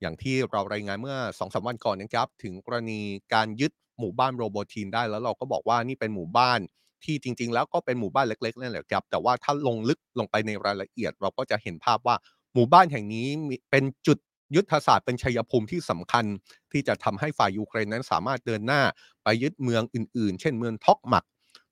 [0.00, 3.00] อย่างที่เรารายงานเมื่อสองสามวันก่อนนะครับ ถึงกรณี
[3.34, 6.60] การยึดหมู่บ้านโรโบทีนได้แล้วเราก็บอกว่านี่เป็นหมู่บ้าน
[7.04, 12.16] ที่จริง ๆ แล้วก็เป็นหมู่บ้านเล็กๆนั่นแหละครับ แต่ว่าถ้าลงลึกลงไปในรายละเอียด เราก็จะเห็นภาพว่า
[12.54, 13.26] หมู่บ้านแห่งนี้
[13.70, 14.18] เป็นจุด
[14.54, 16.24] ยุทธศาสตร์เป็นชัยภูมิที่สำคัญ
[16.72, 18.82] ที่จะทำให้ฝ่ายยูเครนนั้นสามารถเดินหน้า
[19.24, 21.24] ไปยึดเมืองอื่นๆ เช่นเมืองท็อกหมัก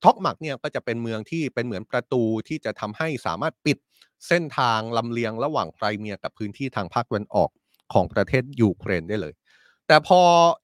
[0.05, 3.79] ท็อกมักเนี่ยก็จะเป็นเมืองที่เป็นเหมือนประตูที่จะทำให้สามารถปิด
[4.29, 7.51] เส้นทางลำเลียงระหว่างไครเมียกับพื้นที่ทางภาคตะวันออก
[7.93, 9.35] ของประเทศยูเครนได้เลย
[9.87, 10.21] แต่พอ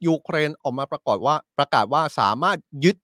[0.07, 2.97] ยูเครนออกมาประกาศว่าประกาศว่าสามารถยึด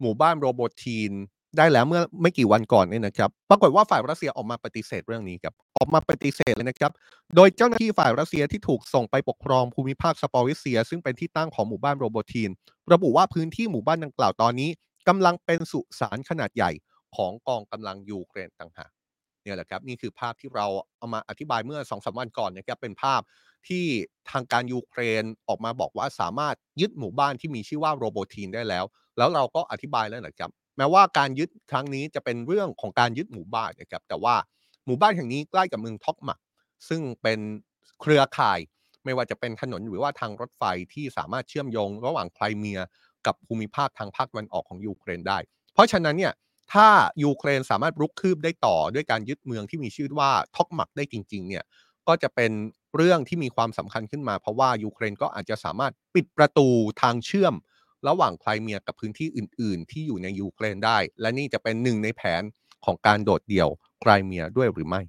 [0.00, 1.12] หมู่บ้านโรโบทีน
[1.56, 6.92] ได้แล้วเมื่อไม่กี่วันก่อนเนี่ยนะครับ ปรากฏว่าฝ่ายรัสเซียออกมาปฏิเสธเรื่องนี้ครับ ออกมาปฏิเสธเลยนะครับ
[7.36, 12.50] โดยเจ้าหน้าที่ฝ่ายรัสเซียที่ถูกส่งไปปกครองภูมิภาคซาปอริซเซีย ซึ่งเป็นที่ตั้งของหมู่บ้านโรโบทีน
[12.92, 14.70] ระบุว่าพื้นที่หมู่บ้านดังกล่าวตอนนี้
[15.08, 16.70] กำลังเป็นสุสานขนาดใหญ่
[17.16, 18.90] ของกองกำลังยูเครนต่างหาก
[19.42, 20.66] เนี่ยแหละครับนี่คือภาพที่เรา
[20.98, 23.20] เอามาอธิบายเมื่อสองสาวันก่อนนะครับเป็นภาพ
[23.68, 23.84] ที่
[24.30, 28.84] ทางการยูเครนออกมาบอกว่าสามารถยึดหมู่บ้านที่มีชื่อว่าโรโบทีนได้แล้ว
[29.18, 34.34] แล้วเราก็อธิบายแล้วนะครับ แม้ว่าการยึดครั้งนี้จะเป็นเรื่องของการยึดหมู่บ้านนะครับแต่ว่า
[34.86, 36.38] หมู่บ้านแห่งนี้ใกล้กับเมืองท็อกมัก
[36.88, 37.40] ซึ่งเป็น
[38.00, 38.58] เครือข่าย
[39.04, 42.80] ไม่ว่าจะเป็นถนนหรือว่าทางรถไฟที่สามารถเชื่อมโยงระหว่างไครเมีย
[43.26, 45.38] กับภูมิภาคทางภาคตะวันออกของยูเครนได้
[45.74, 46.32] เพราะฉะนั้นเนี่ย
[46.72, 46.88] ถ้า
[47.24, 51.64] ยูเครนสามารถรุกคืบได้ต่อด้วยการยึดเมืองที่มีชื่อว่าท็อกมักได้จริงๆเนี่ย
[52.08, 52.52] ก็จะเป็น
[52.96, 56.68] เรื่องที่มีความสำคัญขึ้นมา เพราะว่ายูเครนก็อาจจะสามารถปิดประตู
[57.02, 57.54] ทางเชื่อม
[58.06, 62.42] ระหว่างไครเมียกับพื้นที่อื่น ๆ ที่อยู่ในยูเครนได้ และนี่จะเป็นหนึ่งในแผน
[62.84, 63.68] ของการโดดเดี่ยว
[64.00, 65.02] ไครเมียด้วยหรือไม่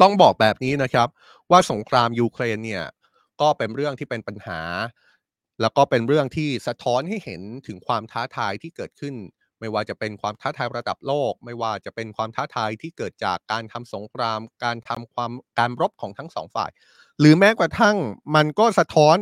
[0.00, 1.08] ต้องบอกแบบนี้นะครับ
[1.50, 2.84] ว่าสงครามยูเครนเนี่ย
[3.40, 4.60] ก็เป็นเรื่องที่เป็นปัญหา
[5.60, 9.14] แล้วก็เป็นเรื่องที่สะท้อนให้เห็นถึงความท้าทายที่เกิดขึ้น
[9.60, 16.70] ไม่ว่าจะเป็นความท้าทายระดับโลก ไม่ว่าจะเป็นความท้าทายที่เกิดจากการทำสงคราม การทำความการรบของทั้งสองฝ่าย
[17.20, 17.96] หรือแม้กระทั่ง
[18.36, 19.16] มันก็สะท้อน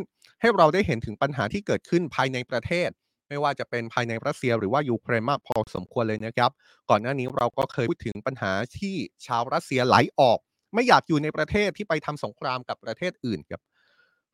[0.45, 2.89] ให้เราได้เห็นถึงปัญหาที่เกิดขึ้นภายในประเทศ
[3.29, 6.51] ไม่ว่าจะเป็นภายในรัสเซียหรือว่ายูเครนมากพอสมควรเลยนะครับ
[6.89, 10.39] ก่อนหน้านี้เราก็เคยพูดถึงปัญหาที่ชาวรัสเซียไหลออก
[10.73, 13.61] ไม่อยากอยู่ในประเทศที่ไปทำสงครามกับประเทศอื่นครับ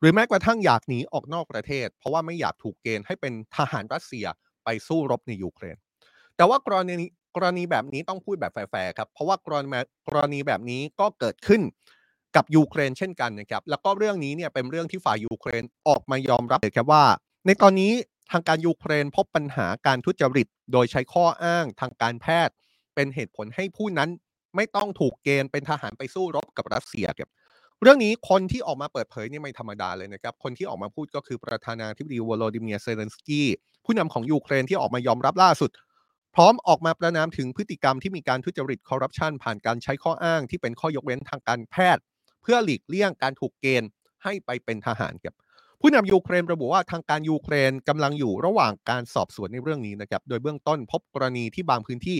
[0.00, 4.26] หรือแม้กระทั่งอยากหนีออกนอกประเทศ เพราะว่าไม่อยากถูกเกณฑ์ให้เป็นทหารรัสเซีย
[4.64, 5.76] ไปสู้รบในยูเครน
[6.36, 9.78] แต่ว่ากรณีกรณีแบบนี้ต้องพูดแบบแฟร์ครับ เพราะว่ากรณี
[10.08, 11.62] กรณีแบบนี้ก็เกิดขึ้น
[12.36, 17.04] กับยูเครนเช่นกันนะครับแล้วก็เรื่องนี้เนี่ยเป็นเรื่องที่ฝ่ายยูเครนออกมายอมรับเลยครับว่า
[17.46, 17.92] ในตอนนี้
[18.32, 22.54] ทางการยูเครนพบปัญหาการทุจริต โดยใช้ข้ออ้างทางการแพทย์
[22.94, 24.10] เป็นเหตุผลให้ผู้นั้น
[24.56, 27.30] ไม่ต้องถูกเกณฑ์เป็นทหารไปสู้รบกับรัสเซียครับ
[27.82, 33.48] เรื่องนี้คนที่ออกมาเปิดเผยนี่ไม่ธรรมดาเลยนะครับ คนที่ออกมาพูดก็คือประธานาธิบดีวโลดิเมียเซเลนสกี้
[33.84, 35.70] ผู้นำของยูเครนที่ออกมายอมรับล่าสุด
[36.34, 42.02] พร้อมออกมาประณามถึงพฤติกรรมที่มีการทุจริตคอร์รัปชันผ่านการใช้ข้ออ้างที่เป็นข้อยกเว้นทางการแพทย์
[42.42, 43.88] เพื่อหลีกเลี่ยงการถูกเกณฑ์
[44.24, 45.34] ให้ไปเป็นทหารครับ
[45.80, 52.18] ผู้นำยูเครนระบุว่าทางการยูเครนกำลังอยู่ระหว่างการสอบสวนในเรื่องนี้นะครับ โดยเบื้องต้นพบกรณีที่บางพื้นที่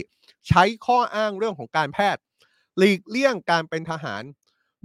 [0.49, 2.23] ใช้ข้ออ้างเรื่องของการแพทย์
[2.79, 4.23] หลีกเลี่ยงการเป็นทหาร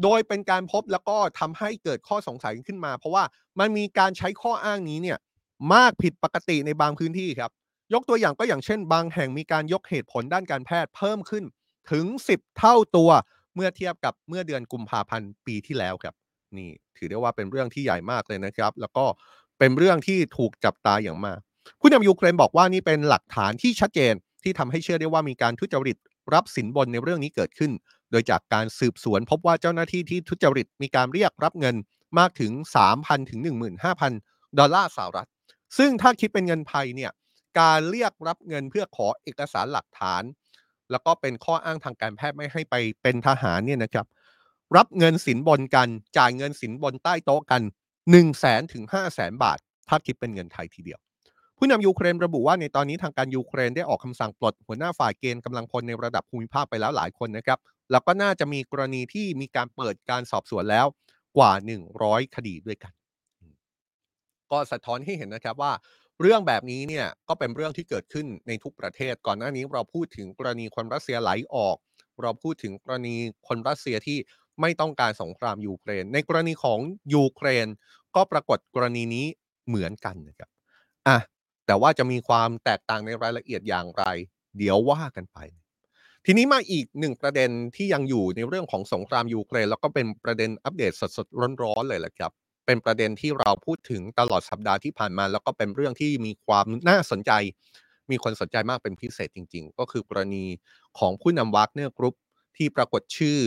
[0.03, 3.23] โดยเป็นการพบแล้วก็ทำให้เกิดข้อสงสัยขึ้นมา เพราะว่า
[3.59, 5.17] มันมีการใช้ข้ออ้างนี้เนี่ย
[5.73, 7.51] มากผิดปกติในบางพื้นที่ครับ
[7.93, 11.43] ยกตัวอย่างก็อย่างเช่น บางแห่งมีการยกเหตุผลด้านการแพทย์เพิ่มขึ้น
[11.91, 13.09] ถึง 10 เท่าตัว
[13.57, 16.15] เมื่อเทียบกับเมื่อเดือนกุมภาพันธ์ปีที่แล้วครับ
[16.57, 19.05] นี่ถือได้ว่าเป็นเรื่องที่ใหญ่มากเลยนะครับ แล้วก็
[19.59, 21.39] เป็นเรื่องที่ถูกจับตาอย่างมาก
[21.79, 25.97] ผู้นำยูเครนบอกว่านี่เป็นหลักฐานที่ชัดเจนที่ทำให้เชื่อได้ว่ามีการทุจริต
[26.33, 27.71] รับสินบนในเรื่องนี้เกิดขึ้น
[28.11, 31.75] โดยจากการสืบสวนพบว่าเจ้าหน้าที่ที่ทุจริตมีการเรียกรับเงิน
[32.19, 32.51] มากถึง
[32.91, 33.39] 3,000 ถึง
[33.99, 35.29] 15,000 ดอลลาร์สหรัฐ
[35.77, 37.11] ซึ่งถ้าคิดเป็นเงินไทยเนี่ย
[37.59, 40.21] การเรียกรับเงินเพื่อขอเอกสารหลักฐาน
[40.91, 44.05] แล้วก็เป็นข้ออ้างทางการแพทย์ไม่ให้ไปเป็นทหารเนี่ยนะครับ
[44.77, 49.57] รับเงินสินบนกัน จ่ายเงินสินบนใต้โต๊ะกัน1 0 0 0 0แสนถึง5 0 0แสนบาท
[49.89, 50.99] ถ้าคิดเป็นเงินไทยทีเดียว
[51.57, 57.59] ผู้นำยูเครนระบุว่าในตอนนี้ทางการยูเครนได้ออกคำสั่งปลดหัวหน้าฝ่ายเกณฑ์กำลังพลในระดับภูมิภาคไปแล้วหลายคนนะครับ
[57.91, 60.85] แล้วก็น่าจะมีกรณีที่มีการเปิดการสอบสวนแล้ว
[61.37, 61.51] กว่า
[61.93, 62.93] 100 คดีด้วยกัน
[64.51, 65.71] ก็สะท้อนให้เห็นนะครับว่า
[66.21, 71.77] เรื่องแบบนี้เนี่ยก็เป็นเรื่องที่เกิดขึ้นในทุกประเทศ ก่อนหน้านี้เราพูดถึงกรณีคนรัสเซียไหลออก
[72.21, 73.15] เราพูดถึงกรณี
[73.47, 74.17] คนรัสเซียที่
[74.61, 76.79] ไม่ต้องการสงครามยูเครน ในกรณีของ
[77.15, 77.67] ยูเครน
[78.15, 79.25] ก็ปรากฏกรณีนี้
[79.67, 80.49] เหมือนกันนะครับ
[81.07, 81.17] อะ
[81.65, 84.03] แต่ว่าจะมีความแตกต่างในรายละเอียดอย่างไร
[84.57, 85.37] เดี๋ยวว่ากันไป
[86.25, 92.31] ทีนี้มาอีกหนึ่งประเด็นที่ยังอยู่ในเรื่องของสงครามยูเครน แล้วก็เป็นประเด็นอัปเดตสดๆร้อนๆเลยแหละครับ
[92.67, 97.31] เป็นประเด็นที่เราพูดถึงตลอดสัปดาห์ที่ผ่านมา แล้วก็เป็นเรื่องที่มีความน่าสนใจ
[98.11, 100.45] มีคนสนใจมากเป็นพิเศษจริง ๆ ก็คือกรณี
[100.99, 102.15] ของผู้นำวากเนอร์กรุ๊ป
[102.57, 103.37] ที่ปรากฏชื่อ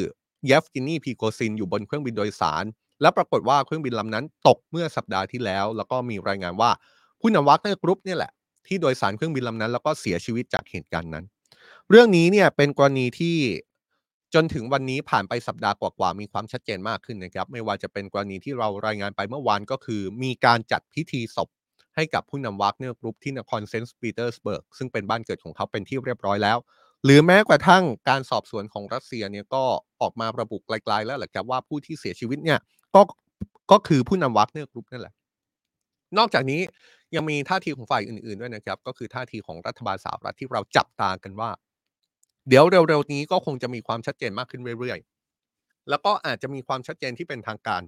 [0.46, 2.64] เยฟเกนีพริโกซินอยู่บนเครื่องบินโดยสาร
[3.00, 6.70] และปรากฏว่าเครื่องบินลำนั้นตกเมื่อสัปดาห์ที่แล้ว แล้วก็มีรายงานว่า
[7.20, 8.32] ผู้นำวากเนอร์กรุ๊ปเนี่ยแหละ
[8.66, 11.24] ที่โดยสารเครื่องบินลำนั้น แล้วก็เสียชีวิตจากเหตุการณ์นั้น
[11.90, 13.36] เรื่องนี้เนี่ยเป็นกรณีที่
[14.34, 21.48] จนถึงวันนี้ผ่านไปสัปดาห์กว่าๆมีความชัดเจนมากขึ้นนะครับ ไม่ว่าจะเป็นกรณีที่เรารายงานไปเมื่อวานก็คือ มีการจัดพิธีศพ
[21.96, 26.58] ให้กับผู้นำวากเนอร์กรุ๊ปที่นครเซนต์ปีเตอร์สเบิร์กซึ่งเป็นบ้านเกิดของเขาเป็นที่เรียบร้อยแล้ว
[27.04, 29.62] หรือแม้กระทั่งการสอบสวนของรัสเซียเนี่ยก็
[30.00, 32.58] ออกมาระบุกลายๆแล้วแหละครับว่าผู้ที่เสียชีวิตเนี่ย
[32.94, 33.02] ก็
[33.70, 35.14] ก็คือผู้นำวากเนอร์กรุ๊ปนั่นแหละ
[36.18, 36.60] นอกจากนี้
[37.14, 41.50] ยังมีท่าทีของฝ่ายอื่นๆด้วยนะครับ ก็คือท่าทีของรัฐบาลสหรัฐที่เราจับตากันว่า
[42.50, 47.82] เดี๋ยวเร็วๆนี้ก็คงจะมีความชัดเจนมากขึ้นเรื่อยๆ แล้วก็อาจจะมีความชัดเจนที่เป็นทางการ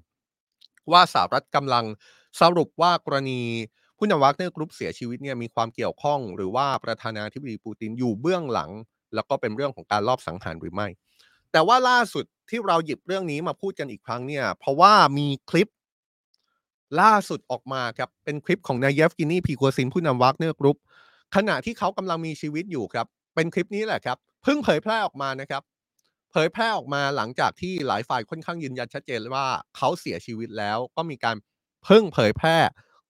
[0.93, 1.85] ว่าสหรัฐกำลัง
[2.41, 3.41] สรุปว่ากรณี
[3.99, 8.71] ผู้นำวากเนอร์กรุ๊ปเสียชีวิตเนี่ยมีความเกี่ยวข้อง หรือว่าประธานาธิบดีปูตินอยู่เบื้องหลัง
[9.15, 10.89] แล้วก็เป็นเรื่องของการลอบสังหารหรือไม่
[11.53, 15.69] แต่ว่าล่าสุดที่เราหยิบเรื่องนี้มาพูดกันอีกครั้งเนี่ยเพราะว่ามีคลิป
[17.01, 20.79] ล่าสุดออกมาครับเป็นคลิปของนายเยฟเกนีพริโกซินผู้นำวากเนอร์กรุ๊ป
[21.37, 25.63] ขณะที่เขากำลังมีชีวิตอยู่ครับ เป็นคลิปนี้แหละครับ เพิ่งเผยแพร่ออกมานะครับ
[26.33, 31.37] เผยแพร่ออกมาหลังจากที่หลายฝ่ายค่อนข้างยืนยันชัดเจนว่าเขาเสียชีวิตแล้วก็มีการ
[31.85, 32.57] เพิ่งเผยแพร่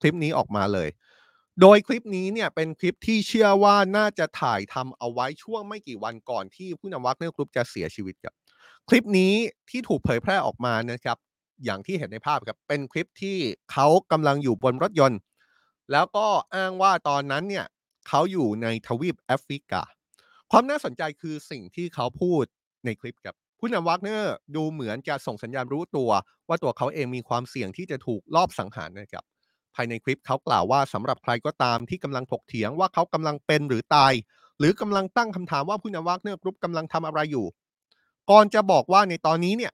[0.00, 0.88] คลิปนี้ออกมาเลย
[1.60, 8.34] โดยคลิปนี้เนี่ยเป็นคลิปที่เชื่อว่าน่าจะถ่ายทำเอาไว้ช่วงไม่กี่วันก่อนที่ผู้นำวากเนอร์กรุ๊ปจะเสียชีวิตครับ
[8.88, 9.34] คลิปนี้
[9.70, 11.18] ที่ถูกเผยแพร่ออกมานะครับ
[11.64, 13.38] อย่างที่เห็นในภาพครับเป็นคลิปที่
[13.72, 15.20] เขากำลังอยู่บนรถยนต์
[15.92, 17.66] แล้วก็อ้างว่าตอนนั้นเนี่ย
[18.08, 19.82] เขาอยู่ในทวีปแอฟริกา
[20.54, 22.44] ความน่าสนใจคือสิ่งที่เขาพูด
[22.84, 26.10] ในคลิปครับผู้นำวากเนอร์ดูเหมือนจะส่งสัญญาณรู้ตัว
[26.48, 29.24] ว่าตัวเขาเองมีความเสี่ยงที่จะถูกลอบสังหารนะครับ
[29.74, 34.12] ภายในคลิปเขากล่าวว่าสำหรับใครก็ตามที่กำลังถกเถียงว่าเขากำลังเป็นหรือตาย
[34.58, 37.46] หรือกำลังตั้งคำถามว่าผู้นำวากเนอร์กรุ๊ปกำลังทำอะไรอยู่
[38.30, 39.72] ก่อนจะบอกว่าในตอนนี้เนี่ย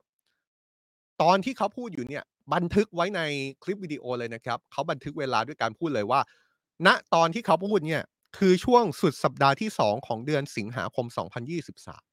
[1.22, 3.20] ตอนที่เขาพูดอยู่เนี่ยบันทึกไว้ใน
[3.62, 6.20] คลิปวิดีโอเลยนะครับ เขาบันทึกเวลาด้วยการพูดเลยว่า
[6.86, 8.02] ณตอนที่เขาพูดเนี่ย
[8.36, 11.06] คือช่วงสุดสัปดาห์ที่ 2 ของเดือนสิงหาคม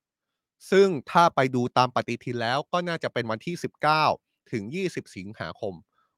[0.02, 3.56] 2023 ซึ่งถ้าไปดูตามปฏิทินแล้วก็น่าจะเป็นวันที่
[4.02, 5.74] 19 ถึง 20 สิงหาคม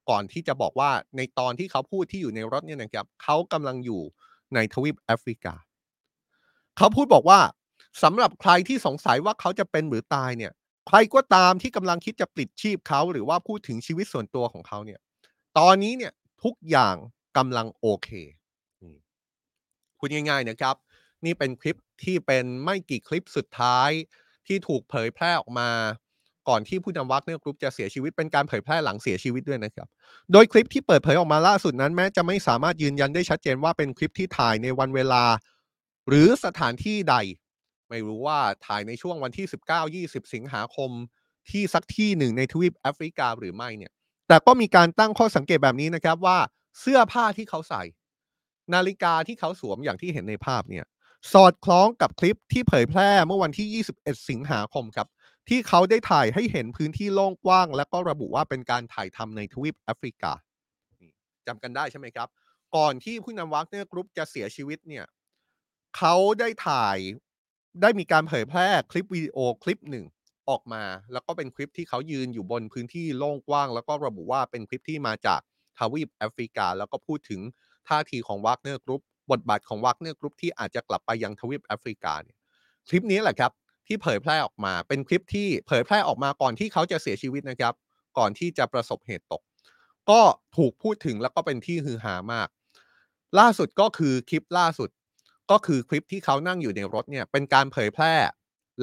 [0.10, 4.02] ก่อนที่จะบอกว่าในตอนที่เขาพูดที่อยู่ในรถเนี่ยนะครับเขากำลังอยู่
[4.54, 5.54] ในทวีปแอฟริกา
[6.78, 7.40] เขาพูดบอกว่า
[8.04, 10.52] สำหรับใครที่สงสัยว่าเขาจะเป็นหรือตายเนี่ย
[10.88, 15.00] ใครก็ตามที่กำลังคิดจะปลิดชีพเขาหรือว่าพูดถึงชีวิตส่วนตัวของเขาเนี่ย
[15.58, 16.96] ตอนนี้เนี่ยทุกอย่าง
[17.38, 18.10] กำลังโอเค
[19.98, 20.76] พูดง่ายๆนะครับ
[21.26, 23.90] นี่เป็นคลิปที่เป็นไม่กี่คลิปสุดท้าย
[24.48, 25.70] ที่ถูกเผยแพร่ออกมา
[26.50, 29.88] ก่อนที่ผู้นำวากเนอร์กรุ๊ปจะเสียชีวิตเป็นการเผยแพร่หลังเสียชีวิตด้วยนะครับ
[30.32, 35.24] โดยคลิปที่เปิดเผยออกมาล่าสุดนั้นแม้จะไม่สามารถยืนยันได้ชัดเจนว่าเป็นคลิปที่ถ่ายในวันเวลา
[36.08, 37.16] หรือสถานที่ใด
[37.90, 39.46] ไม่รู้ว่าถ่ายในช่วงวันที่
[40.04, 40.92] 19-20 สิงหาคม
[41.50, 43.92] ที่สักที่หนึ่งในทวีปแอฟริกาหรือไม่เนี่ย
[44.28, 46.38] แต่ก็มีการตั้งข้อสังเกตแบบนี้นะครับว่า
[46.80, 47.84] เสื้อผ้าที่เขาใส่
[48.74, 50.86] นาฬิกาที่เขาสวมอย่างที่เห็นในภาพเนี่ย
[51.34, 55.08] สอดคล้องกับคลิปที่เผยแพร่เมื่อวันที่ 21 สิงหาคมครับ
[55.50, 60.32] ที่เขาได้ถ่ายให้เห็นพื้นที่โล่งกว้าง และก็ระบุว่าเป็นการถ่ายทำในทวีปแอฟริกา
[61.48, 62.28] จำกันได้ใช่ไหมครับ
[62.76, 65.06] ก่อนที่ผู้นำวากเนอร์กรุ๊ปจะเสียชีวิตเนี่ย
[65.98, 66.98] เขาได้ถ่าย
[67.82, 70.06] ได้มีการเผยแพร่คลิปวิดีโอคลิปหนึ่ง
[70.50, 75.42] ออกมา แล้วก็เป็นคลิปที่เขายืนอยู่บนพื้นที่โล่งกว้าง แล้วก็ระบุว่าเป็นคลิปที่มาจาก
[75.78, 77.42] ทวีปแอฟริกา แล้วก็พูดถึง
[77.90, 82.38] ท่าทีของวากเนอร์กรุ๊ปบทบาทของวากเนอร์กรุ๊ปที่อาจจะกลับไปยังทวีปแอฟริกาเนี่ย
[82.88, 83.52] คลิปนี้แหละครับ
[83.88, 87.74] ที่เผยแพร่ออกมาเป็นคลิปที่เผยแพร่ออกมาก่อนที่เขาจะเสียชีวิตนะครับ
[88.18, 89.42] ก่อนที่จะประสบเหตุตก
[90.10, 90.22] ก็
[90.58, 92.48] ถูกพูดถึงแล้วก็เป็นที่ฮือฮามาก
[93.40, 94.90] ล่าสุดก็คือคลิปล่าสุด
[95.52, 98.14] ก็คือคลิปที่เขานั่งอยู่ในรถเนี่ยเป็นการเผยแพร่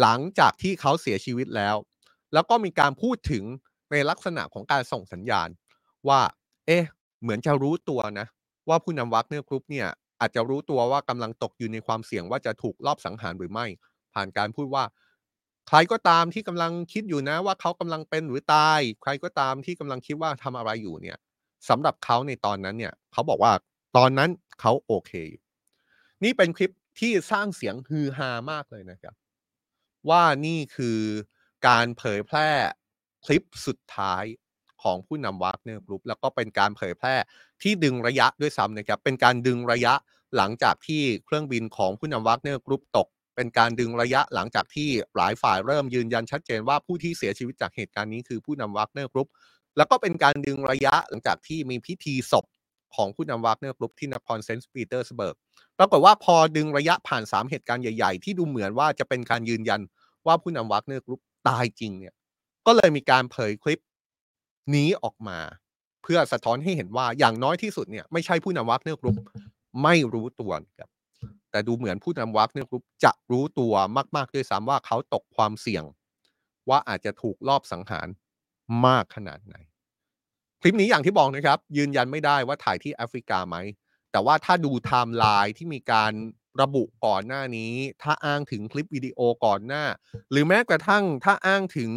[0.01, 1.77] หลังจากที่เขาเสียชีวิตแล้ว
[2.33, 3.45] แล้วก็มีการพูดถึง
[3.91, 5.49] ในลักษณะของการส่งสัญญาณ
[6.09, 6.21] ว่า
[6.67, 6.85] เอ๊ะ
[7.23, 8.27] เหมือนจะรู้ตัวนะ
[8.69, 9.89] ว่าผู้นำวากเนอร์กรุ๊ปเนี่ย
[10.21, 13.67] อาจจะรู้ตัวว่ากำลังตกอยู่ในความเสี่ยงว่าจะถูกลอบสังหารหรือไม่
[14.15, 14.85] ผ่านการพูดว่า
[15.69, 21.19] ใครก็ตามที่กำลังคิดอยู่นะว่าเขากำลังเป็นหรือตาย ใครก็ตามที่กำลังคิดว่าทำอะไรอยู่เนี่ย
[21.69, 23.53] สำหรับเขาในตอนนั้นเนี่ยเขาบอกว่า
[23.97, 25.43] ตอนนั้นเขาโอเคอยู่
[26.25, 29.15] นี่เป็นคลิปที่สร้างเสียงฮือฮามากเลยนะครับ
[30.11, 30.99] ว่านี่คือ
[31.69, 32.51] การเผยแพร่
[33.25, 34.25] คลิปสุดท้าย
[34.85, 37.15] ของผู้นำวากเนอร์กรุ๊ปแล้วก็เป็นการเผยแพร่
[37.63, 39.95] ที่ดึงระยะด้วยซ้ำนะครับ เป็นการดึงระยะ
[40.37, 49.29] หลังจากที่เครื่องบินของผู้นำวากเนอร์กรุ๊ปตก เป็นการดึงระยะหลังจากที่หลายฝ่ายเริ่มยืนยันชัดเจนว่าผู้ที่เสียชีวิตจากเหตุการณ์นี้คือผู้นำวากเนอร์กรุ๊ป
[49.77, 52.45] แล้วก็เป็นการดึงระยะหลังจากที่มีพิธีศพ
[52.95, 55.37] ของผู้นำวากเนอร์กรุ๊ปที่นครเซนต์ปีเตอร์สเบิร์ก
[55.79, 59.81] ปรากฏว่าพอดึงระยะผ่าน 3 เหตุการณ์ใหญ่ ๆ ที่ดูเหมือนว่าจะเป็นการยืนยัน
[60.27, 62.15] ว่าผู้นำวากเนอร์กรุ๊ปตายจริงเนี่ย
[62.67, 63.81] ก็เลยมีการเผยคลิป
[64.75, 65.39] นี้ออกมา
[66.03, 69.17] เพื่อสะท้อนให้เห็นว่าอย่างน้อยที่สุดเนี่ยไม่ใช่ผู้นำวากเนอร์กรุ๊ป
[69.83, 70.91] ไม่รู้ตัวครับ
[71.51, 73.75] แต่ดูเหมือนผู้นำวากเนอร์กรุ๊ปจะรู้ตัว
[74.17, 75.85] มาก ๆ ด้วยซ้ำว่าเขาตกความเสี่ยง
[76.69, 78.09] ว่าอาจจะถูกลอบสังหาร
[78.87, 79.55] มากขนาดไหน
[80.61, 83.57] คลิปนี้อย่างที่บอกนะครับ ยืนยันไม่ได้ว่าถ่ายที่แอฟริกาไหม
[84.13, 86.13] แต่ว่าถ้าดูไทม์ไลน์ที่มีการ
[86.61, 87.73] ระบุก่อนหน้านี้
[88.03, 89.85] ถ้าอ้างถึงคลิปวิดีโอก่อนหน้า
[90.31, 91.91] หรือแม้กระทั่งถ้าอ้างถึง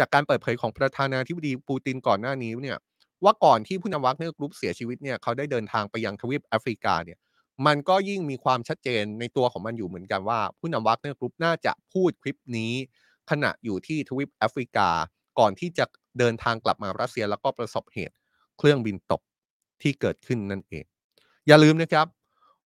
[0.00, 2.78] จากการเปิดเผยของประธานาธิบดีปูตินก่อนหน้านี้เนี่ย
[3.24, 7.18] ว่าก่อนที่ผู้นำวากเนอร์กรุ๊ปเสียชีวิตเนี่ยเขาได้เดินทางไปยังทวีปแอฟริกาเนี่ย
[7.66, 12.72] มันก็ยิ่งมีความชัดเจนในตัวของมันอยู่เหมือนกันว่า ผู้นำวากเนอร์กรุ๊ปน่าจะพูดคลิปนี้
[13.30, 14.88] ขณะอยู่ที่ทวีปแอฟริกา
[15.38, 15.84] ก่อนที่จะ
[16.18, 18.14] เดินทางกลับมารัสเซียแล้วก็ประสบเหตุ
[18.58, 19.22] เครื่องบินตก
[19.82, 20.84] ที่เกิดขึ้นนั่นเอง
[21.48, 22.06] อย่าลืมนะครับ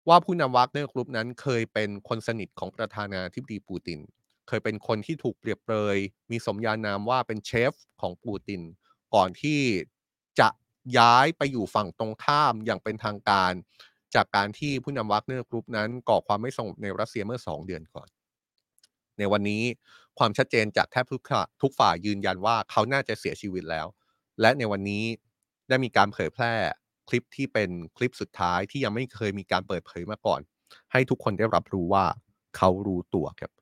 [0.09, 3.99] ว่าผู้นำวักเนอร์กรุ๊ปนั้นเคยเป็นคนสนิทของประธานาธิบดีปูติน
[4.49, 5.97] เคยเป็นคนที่ถูกเปรียบเปรย
[6.31, 8.63] มีสมญานามว่าเป็นเชฟของปูติน
[9.15, 9.61] ก่อนที่
[10.41, 10.49] จะ
[10.99, 13.53] ย้ายไปอยู่ฝั่งตรงข้ามอย่างเป็นทางการ
[14.15, 18.09] จากการที่ผู้นำวักเนอร์กรุ๊ปนั้น ก่อความไม่สงบในรัสเซียเมื่อ 2 เดือนก่อน
[19.19, 19.63] ในวันนี้
[20.19, 21.23] ความชัดเจนจากแทบทุก
[21.63, 23.87] ทุกฝ่ายยืนยันว่าเขาน่าจะเสียชีวิตแล้ว
[24.41, 25.05] และในวันนี้
[25.69, 26.53] ได้มีการเผยแพร่
[27.09, 30.41] คลิปที่เป็นคลิปสุดท้ายที่ยังไม่เคยมีการเปิดเผยมาก่อน
[30.93, 32.05] ให้ทุกคนได้รับรู้ว่า
[32.57, 33.53] เขารู้ตัวครับ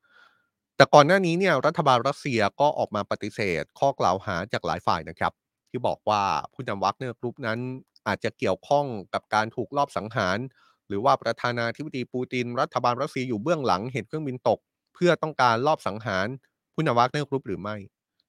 [0.76, 5.32] แต่ก่อนหน้านี้เนี่ยรัฐบาลรัสเซียก็ออกมาปฏิเสธข้อกล่าวหาจากหลายฝ่ายนะครับ
[5.70, 7.58] ที่บอกว่าผู้นำวักเนอร์กรุ๊ปนั้น
[8.06, 10.38] อาจจะเกี่ยวข้องกับการถูกลอบสังหาร
[10.88, 14.58] หรือว่าประธานาธิบดีปูติน รัฐบาลรัสเซียอยู่เบื้องหลังเหตุเครื่องบินตก
[14.94, 16.26] เพื่อต้องการลอบสังหาร
[16.74, 17.76] ผู้นำวักเนอร์กรุ๊ปหรือไม่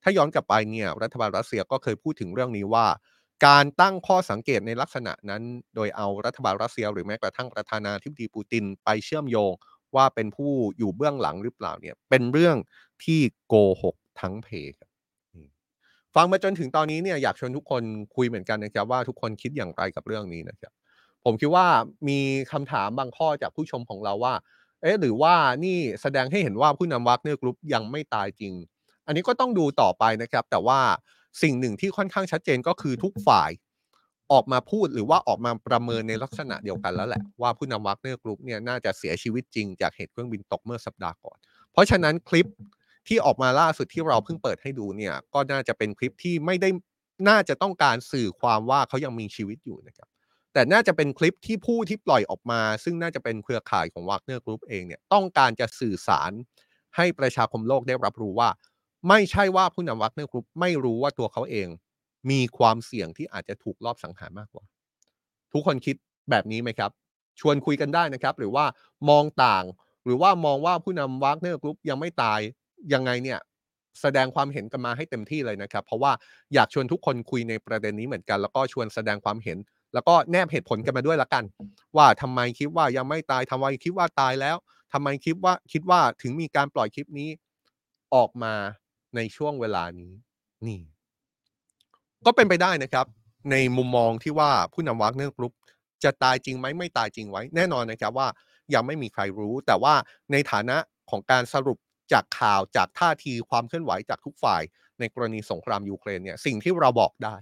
[0.04, 2.86] ถ้าย้อนกลับไปเนี่ยรัฐบาลรัสเซียก็เคยพูดถึงเรื่องนี้ว่า
[3.46, 5.44] การตั้งข้อสังเกตในลักษณะนั้น
[5.76, 9.52] โดยเอารัฐบาลรัสเซีย หรือแม้กระทั่งประธานาธิบดีปูตินไปเชื่อมโยง
[9.96, 12.58] ว่าเป็นผู้อยู่เบื้องหลังหรือเปล่าเนี่ย เป็นเรื่อง
[13.04, 14.90] ที่โกหกทั้งเพครับ
[16.16, 17.84] ฟังมาจนถึงตอนนี้เนี่ยอยากชวนทุกคน
[18.16, 20.72] คุยเหมือนกันนะครับว่าทุกคนคิดอย่างไรกับเรื่องนี้นะครับ
[21.24, 21.68] ผมคิดว่า
[22.08, 22.20] มี
[22.52, 24.34] คำถามบางข้อจากผู้ชมของเราว่า
[24.82, 25.34] เอ๊ะหรือว่า
[25.66, 28.54] นี่แสดงให้เห็นว่าผู้นำวักเนอร์กรุ๊ปยังไม่ตายจริง
[29.08, 30.80] อันนี้ก็ต้องดูต่อไปนะครับ แต่ว่า
[31.42, 33.50] สิ่งหนึ่งที่ค่อนข้างชัดเจนก็คือทุกฝ่าย
[34.34, 41.38] ออกมาพูดหรือว่าออกมาประเมินในลักษณะเดียวกันแล้วแหละว่าผู้นำวักเนอร์กรุ๊ปเนี่ยน่าจะเสียชีวิตจริงจากเหตุเครื่องบินตกเมื่อสัปดาห์ก่อน
[41.72, 42.48] เพราะฉะนั้นคลิป
[43.08, 46.70] ที่ออกมาล่าสุดที่เราเพิ่งเปิดให้ดูเนี่ยก็น่าจะเป็นคลิปที่ไม่ได้
[47.30, 50.08] น่าจะต้องการสื่อความว่าเขายังมีชีวิตอยู่นะครับ
[50.54, 56.32] แต่น่าจะเป็นคลิปที่ผู้ที่ปล่อยออกมา ซึ่งน่าจะเป็นเครือข่ายของวักเนอร์กรุ๊ปเองเนี่ยต้องการจะสื่อสาร
[56.96, 58.50] ให้ประชาคมโลกได้รับรู้ว่า
[59.10, 61.68] ไม่ใช่ว่าผู้นำวักเนอร์กรุ๊ปไม่รู้ว่าตัวเขาเอง
[62.30, 64.64] มีความเสี่ยงที่อาจจะถูกลอบสังหารมากกว่า
[65.54, 65.96] ทุกคนคิด
[66.30, 66.92] แบบนี้ไหมครับ
[67.40, 68.66] ชวนคุยกันได้นะครับ หรือว่า
[69.10, 69.64] มองต่าง
[70.06, 72.40] หรือว่ามองว่าผู้นำวักเนอร์กรุ๊ปยังไม่ตาย
[72.94, 73.40] ยังไงเนี่ย
[74.02, 76.12] แสดงความเห็นกันมาให้เต็มที่เลยนะครับ เพราะว่า
[76.54, 79.58] อยากชวนทุกคนคุยในประเด็นนี้เหมือนกัน แล้วก็ชวนแสดงความเห็น
[79.94, 81.44] แล้วก็แนบเหตุผลกันมาด้วยละกัน
[81.98, 84.58] ว่าทำไมคิดว่ายังไม่ตายทำไมคิดว่าตายแล้ว
[84.94, 87.30] ทำไมคิดว่าคิดว่าถึงมีการปล่อยคลิปนี้
[88.16, 88.54] ออกมา
[89.16, 90.14] ในช่วงเวลานี้
[90.68, 90.82] นี่
[92.26, 93.06] ก็เป็นไปได้นะครับ
[93.52, 95.54] ในมุมมองที่ว่าผู้นำวักเนอร์กรุ๊ป
[96.04, 98.28] จะตายจริงไหมไม่ตายจริงไหม แน่นอนนะครับว่า
[98.74, 99.94] ยังไม่มีใครรู้ แต่ว่า
[100.32, 100.78] ในฐานะ
[101.10, 101.78] ของการสรุป
[102.14, 104.62] จากข่าวจากท่าทีความเคลื่อนไหวจากทุกฝ่าย
[105.00, 107.36] ในกรณีสงครามยูเครนเนี่ยสิ่งที่เราบอกได้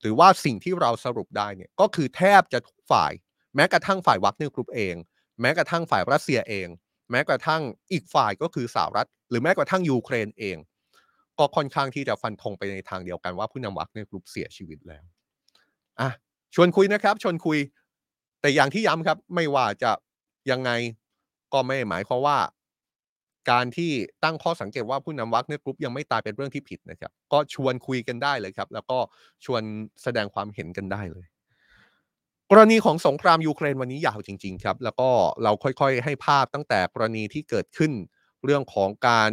[0.00, 3.12] หรือว่าสิ่งที่เราสรุปได้เนี่ยก็คือแทบจะทุกฝ่าย
[3.54, 4.94] แม้กระทั่งฝ่ายวักเนอร์กรุ๊ปเอง
[5.40, 6.68] แม้กระทั่งฝ่ายรัสเซียเอง
[7.10, 7.62] แม้กระทั่ง
[7.92, 10.56] อีกฝ่ายก็คือสหรัฐ หรือแม้กระทั่งยูเครนเอง
[11.38, 15.04] ก็ค่อนข้างที่จะฟันธงไปในทางเดียวกันว่าผู้นำวักเนอร์กรุ๊ปเสียชีวิตแล้ว
[16.00, 16.10] อะ
[16.54, 17.58] ชวนคุยนะครับ ชวนคุย
[18.40, 19.90] แต่อย่างที่ย้ำครับ ไม่ว่าจะ
[20.50, 20.70] ยังไง
[21.52, 22.38] ก็ไม่หมายความว่า
[23.50, 23.92] การที่
[24.24, 28.98] ตั้งข้อสังเกตว่าผู้นำวักเนกรุ๊ปยังไม่ตายเป็นเรื่องที่ผิดนะครับ ก็ชวนคุยกันได้เลยครับ แล้วก็
[29.44, 29.62] ชวน
[30.02, 31.26] แสดงความเห็นกันได้เลย
[32.50, 35.08] กรณีของสงครามยูเครนวันนี้ยาวจริง ๆ ครับ แล้วก็
[35.42, 37.92] เราค่อยๆ ให้ภาพตั้งแต่กรณีที่เกิดขึ้น
[38.44, 39.30] เรื่องของการ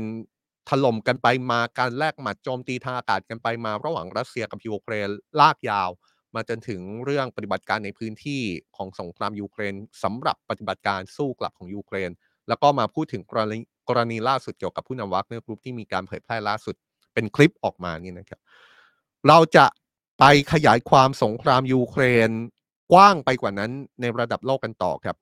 [0.70, 5.90] ถล่มกันไปมาการแลกหมัดโจมตีทางอากาศกันไปมา ระหว่างรัสเซียกับยูเครนลากยาว
[6.36, 8.42] มาจนถึงเรื่องปฏิบัติการในพื้นที่
[8.76, 12.12] ของสงครามยูเครนสำหรับปฏิบัติการสู้กลับของยูเครน
[12.48, 16.76] แล้วก็มาพูดถึงกรณีกรณีล่าสุดเกี่ยวกับผู้นำวักเนอร์กรุ๊ปที่มีการเผยแพร่ล่าสุด
[17.14, 18.42] เป็นคลิปออกมานี่นะครับ
[19.28, 19.66] เราจะ
[20.20, 20.24] ไป
[20.54, 22.30] ขยายความสงครามยูเครน
[22.94, 23.72] กว้างไปกว่านั้น
[24.02, 25.18] ในระดับโลกกันต่อครับ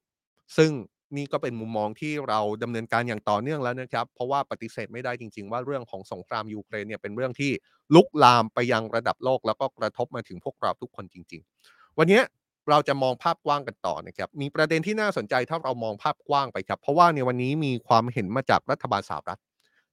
[0.58, 0.72] ซึ่ง
[1.18, 7.52] นี่ก็เป็นมุมมองที่เราดำเนินการอย่างต่อเนื่องแล้วนะครับ เพราะว่าปฏิเสธไม่ได้จริง ๆ ว่าเรื่องของสงครามยูเครนเนี่ยเป็นเรื่องที่
[7.96, 12.22] ลุกลามไปยังระดับโลก แล้วก็กระทบมาถึงพวกเราทุกคนจริง ๆ วันนี้
[12.70, 19.40] เราจะมองภาพกว้างกันต่อนะครับ มีประเด็นที่น่าสนใจถ้าเรามองภาพกว้างไปครับ เพราะว่าในวันนี้มีความเห็นมาจากรัฐบาลสหรัฐ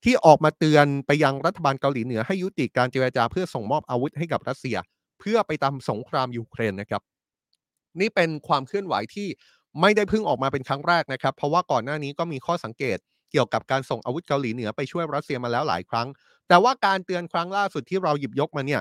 [0.05, 4.77] ที่ออกมาเตือนไปยังรัฐบาลเกาหลีเหนือให้ยุติการเจรจาเพื่อส่งมอบอาวุธให้กับรัสเซีย
[5.21, 7.03] เพื่อไปทำสงครามยูเครนนะครับ
[8.01, 9.29] นี่เป็นความเคลื่อนไหวที่
[9.81, 12.99] ไม่ได้เพิ่งออกมาเป็นครั้งแรกนะครับ เพราะว่าก่อนหน้านี้ก็มีข้อสังเกต
[13.33, 16.09] เกี่ยวกับการส่งอาวุธเกาหลีเหนือไปช่วยรัสเซียมาแล้วหลายครั้ง
[16.49, 18.81] แต่ว่าการเตือนครั้งล่าสุดที่เราหยิบยกมาเนี่ย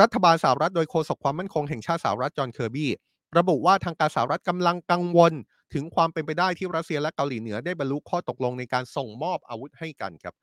[0.00, 2.90] รัฐบาลสหรัฐโดยโฆษกความมั่นคงแห่งชาติสหรัฐจอห์นเคอร์บี้
[3.38, 5.32] ระบุว่าทางการสหรัฐกำลังกังวล
[5.74, 10.34] ถึงความเป็นไปได้ที่รัสเซียและเกาหลีเหนือได้บรรลุข้อตกลงในการส่งมอบอาวุธให้กันครับ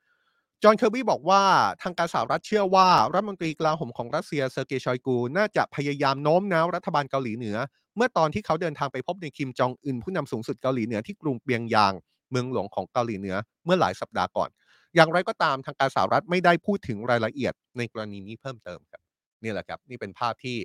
[0.63, 1.41] จอห์นเคอร์บี้บอกว่า
[1.81, 7.57] ทางการสหรัฐเชื่อว่า รัฐมนตรีกลาโหมของรัสเซียเซอร์เกย์ชอยกู น่าจะพยายามโน้มน้าวรัฐบาลเกาหลีเหนือ
[7.95, 11.93] เมื่อตอนที่เขาเดินทางไปพบนายคิมจองอึนผู้นำสูงสุดเกาหลีเหนือที่กรุงเปียงยาง
[12.31, 14.49] เมืองหลวงของเกาหลีเหนือเมื่อหลายสัปดาห์ก่อน
[14.95, 19.01] อย่างไรก็ตามทางการสหรัฐไม่ได้พูดถึงรายละเอียดในกรณีนี้เพิ่มเติมครับ
[19.43, 20.57] นี่แหละครับนี่เป็นภาพที่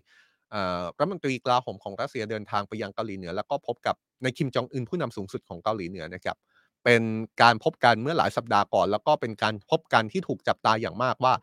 [0.99, 6.37] รัฐมนตรีกลาโหมของรัสเซียเดินทางไปยังเกาหลีเหนือ แล้วก็พบกับในคิมจองอึนผู้นำสูงสุดของเกาหลีเหนือนะครับ
[6.91, 7.07] เป็น
[7.43, 11.35] การพบกันเมื่อหลายสัปดาห์ก่อน แล้วก็เป็นการพบกันที่ถูกจับตาอย่างมากว่า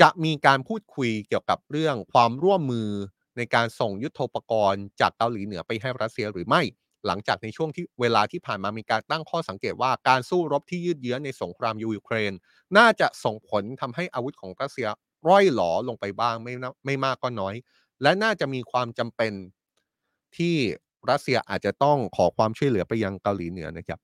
[0.00, 2.88] จะมีการพูดคุยเกี่ยวกับเรื่องความร่วมมือ
[3.36, 6.62] ในการส่งยุทโธปกรณ์จากเกาหลีเหนือไปให้รัสเซียหรือไม่
[7.06, 12.32] หลังจากในช่วงที่เวลาที่ผ่านมามีการตั้งข้อสังเกตว่าการสู้รบที่ยืดเยื้อในสงครามยูเครน
[12.76, 14.88] น่าจะส่งผลทำให้อาวุธของรัสเซีย
[15.28, 16.54] ร่อยหลอลงไปบ้างไม่
[16.86, 17.54] ไม่มากก็น้อย
[18.02, 19.32] และน่าจะมีความจำเป็น
[20.36, 20.56] ที่
[21.10, 24.00] รัสเซียอาจจะต้องขอความช่วยเหลือไปยังเกาหลีเหนือนะครับ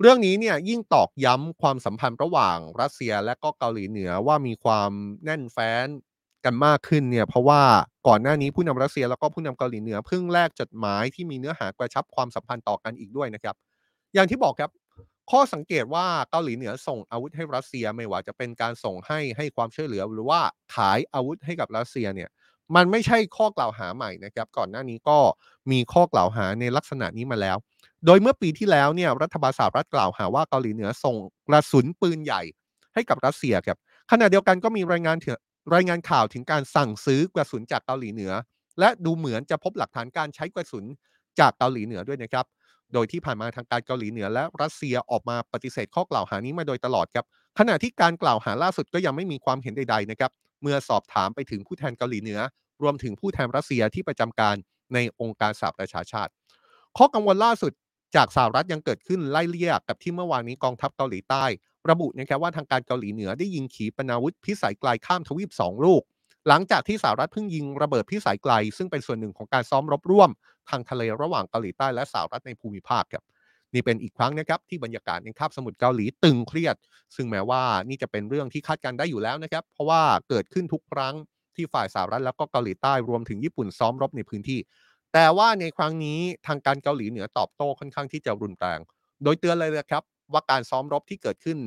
[0.00, 4.90] เรื่องนี้เนี่ยยิ่งตอกย้ำความสัมพันธ์ระหว่างรัสเซียและก็เกาหลีเหนือว่ามีความ
[5.24, 5.86] แน่นแฟ้น
[6.44, 7.62] กันมากขึ้นเนี่ยเพราะว่า
[8.08, 13.56] ก่อนหน้านี้ผู้นำรัสเซียแล้วก็ผู้นำเกาหลีเหนือเพิ่งแลกจดหมายที่มีเนื้อหากระชับความสัมพันธ์ต่อกันอีกด้วยนะครับ
[14.14, 14.70] อย่างที่บอกครับ
[15.30, 20.40] ข้อสังเกตว่าเกาหลีเหนือส่งอาวุธให้รัสเซียไม่ว่าจะเป็นการส่งให้ให้ความช่วยเหลือ หรือว่า
[20.74, 22.30] ขายอาวุธให้กับรัสเซียเนี่ย
[22.76, 25.18] มันไม่ใช่ข้อกล่าวหาใหม่นะครับ ก่อนหน้านี้ก็
[25.70, 27.56] มีข้อกล่าวหาในลักษณะนี้มาแล้ว
[28.06, 31.16] โดยเมื่อปีที่แล้วเนี่ยรัฐบาลสหรัฐกล่าวหาว่าเกาหลีเหนือส่ง
[31.48, 32.42] กระสุนปืนใหญ่
[32.94, 33.78] ให้กับรัสเซียครับ
[34.10, 35.36] ขณะเดียวกันก็มีรายงานถึง
[35.74, 38.32] รายงานข่าวถึงการสั่งซื้อกระสุนจากเกาหลีเหนือ
[38.80, 40.84] และดูเหมือนจะพบหลักฐานการใช้กระสุน
[41.40, 42.46] จากเกาหลีเหนือด้วยนะครับ
[42.94, 47.26] โดยที่ผ่านมาทางการเกาหลีเหนือ และรัสเซียออกมาปฏิเสธข้อกล่าวหานี้มาโดยตลอดครับ
[47.58, 50.30] ขณะที่การกล่าวหาล่าสุดก็ยังไม่มีความเห็นใดๆนะครับ
[50.62, 52.40] เมื่อสอบถามไปถึงผู้แทนเกาหลีเหนือ
[52.82, 54.56] รวมถึงผู้แทนรัสเซียที่ประจำการ
[54.94, 56.30] ในองค์การสหประชาชาติ
[56.98, 57.72] ข้อกังวลล่าสุด
[58.16, 61.44] จากสหรัฐยังเกิดขึ้นไล่เลี่ยกับที่เมื่อวานนี้กองทัพเกาหลีใต้
[61.90, 66.02] ระบุนะครับว่าทางการเกาหลีเหนือได้ยิงขีปนาวุธพิสัยไกลข้ามทวีป 2 ลูก
[66.48, 70.30] หลังจากที่สหรัฐเพิ่งยิงระเบิดพิสัยไกล ซึ่งเป็นส่วนหนึ่งของการซ้อมรบร่วม
[70.70, 73.24] ทางทะเลระหว่างเกาหลีใต้และสหรัฐในภูมิภาคครับ
[73.74, 76.76] นี่เป็นอีกครั้งนะครับที่บรรยากาศในคาบสมุทรเกาหลีตึงเครียด
[77.16, 81.14] ซึ่งแม้ว่านี่จะเป็นเรื่องที่คาดการได้อยู่แล้วนะครับ เพราะว่าเกิดขึ้นทุกครั้ง
[81.56, 84.58] ที่ฝ่ายสหรัฐแล้วก็เกาหลีใต้รวมถึงญี่ปุ่นซ้อมรบในพื้นที่
[85.12, 88.78] แต่ว่าในครั้งนี้ทางการเกาหลีเหนือตอบโต้ค่อนข้างที่จะรุนแรง
[89.22, 91.58] โดยเตือนเลยนะครับ ว่าการซ้อมรบที่เกิดขึ้น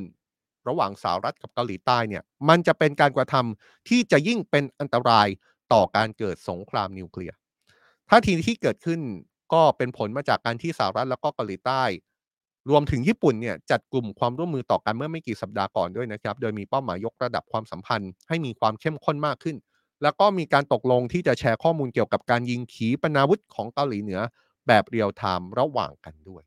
[0.67, 5.27] ระหว่างสหรัฐกับเกาหลีใต้เนี่ยมันจะเป็นการกระทำที่จะยิ่งเป็นอันตราย
[5.73, 7.36] ต่อการเกิดสงครามนิวเคลียร์
[8.10, 9.01] ท่าทีที่เกิดขึ้น
[9.54, 11.84] ก็เป็นผลมาจากการที่สหรัฐแล้วก็เกาหลีใต้
[12.69, 19.56] รวมถึงญี่ปุ่นเนี่ยจัดกลุ่มความร่วมมือต่อกันเมื่อไม่กี่สัปดาห์ก่อนด้วยนะครับ โดยมีเป้าหมายยกระดับความสัมพันธ์ให้มีความเข้มข้นมากขึ้น
[20.03, 24.21] แล้วก็มีการตกลงที่จะแชร์ข้อมูลเกี่ยวกับการยิงขีปนาวุธของเกาหลีเหนือ
[24.67, 26.43] แบบเรียลไทม์ระหว่างกันด้วย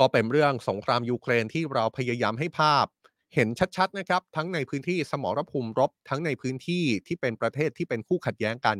[0.00, 2.86] ก็เป็นเรื่องสงครามยูเครนที่เราพยายามให้ภาพ
[3.34, 8.78] เห็นชัดๆนะครับ ทั้งในพื้นที่สมรภูมิรบ ทั้งในพื้นที่ที่เป็นประเทศที่เป็นคู่ขัดแย้งกัน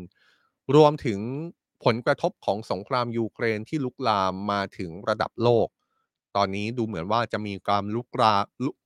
[0.77, 1.21] รวมถึง
[1.85, 5.69] ผลกระทบของสงครามยูเครนที่ลุกลามมาถึงระดับโลก
[6.37, 8.35] ตอนนี้ดูเหมือนว่าจะมีการลุกลา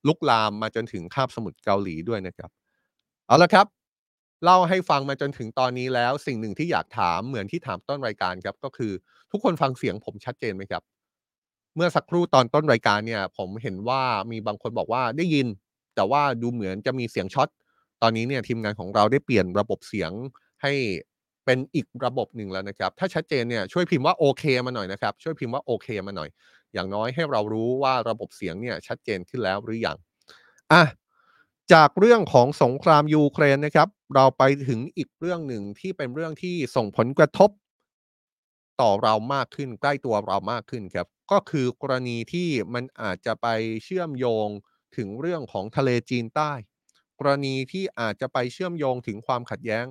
[0.09, 2.51] ลุกลามมาจนถึงคาบสมุทรเกาหลีด้วยนะครับ
[3.29, 3.67] เอาละครับ
[4.45, 8.93] เล่าให้ฟังมาจนถึงตอนนี้แล้ว สิ่งหนึ่งที่อยากถามเหมือนที่ถามต้นรายการครับ ก็คือ
[9.31, 10.83] ทุกคนฟังเสียงผมชัดเจนไหมครับ
[11.77, 15.47] เมื่อสักครู่ตอนต้นรายการเนี่ย ผมเห็นว่ามีบางคนบอกว่าได้ยิน
[15.95, 17.49] แต่ว่าดูเหมือนจะมีเสียงช็อต
[18.03, 20.13] ตอนนี้เนี่ยทีมงานของเราได้เปลี่ยนระบบเสียง
[20.63, 20.73] ให้
[21.45, 26.29] เป็นอีกระบบหนึ่งแล้วนะครับ ถ้าชัดเจนเนี่ยช่วยพิมพ์ว่าโอเคมาหน่อยนะครับ ช่วยพิมพ์ว่าโอเคมาหน่อย
[26.75, 29.97] อย่างน้อยให้เรารู้ว่าระบบเสียงเนี่ยชัดเจนขึ้นแล้วหรือยัง
[30.73, 30.83] อะ
[31.73, 37.51] จากเรื่องของสงครามยูเครนนะครับ เราไปถึงอีกเรื่องหนึ่งที่เป็นเรื่องที่ส่งผลกระทบ
[38.81, 43.47] ต่อเรามากขึ้นใกล้ตัวเรามากขึ้นครับ ก็คือกรณีที่มันอาจจะไป
[43.85, 44.49] เชื่อมโยง
[44.97, 46.53] ถึงเรื่องของทะเลจีนใต้
[47.19, 49.85] กรณีที่อาจจะไปเชื่อมโยงถึงความขัดแย้ง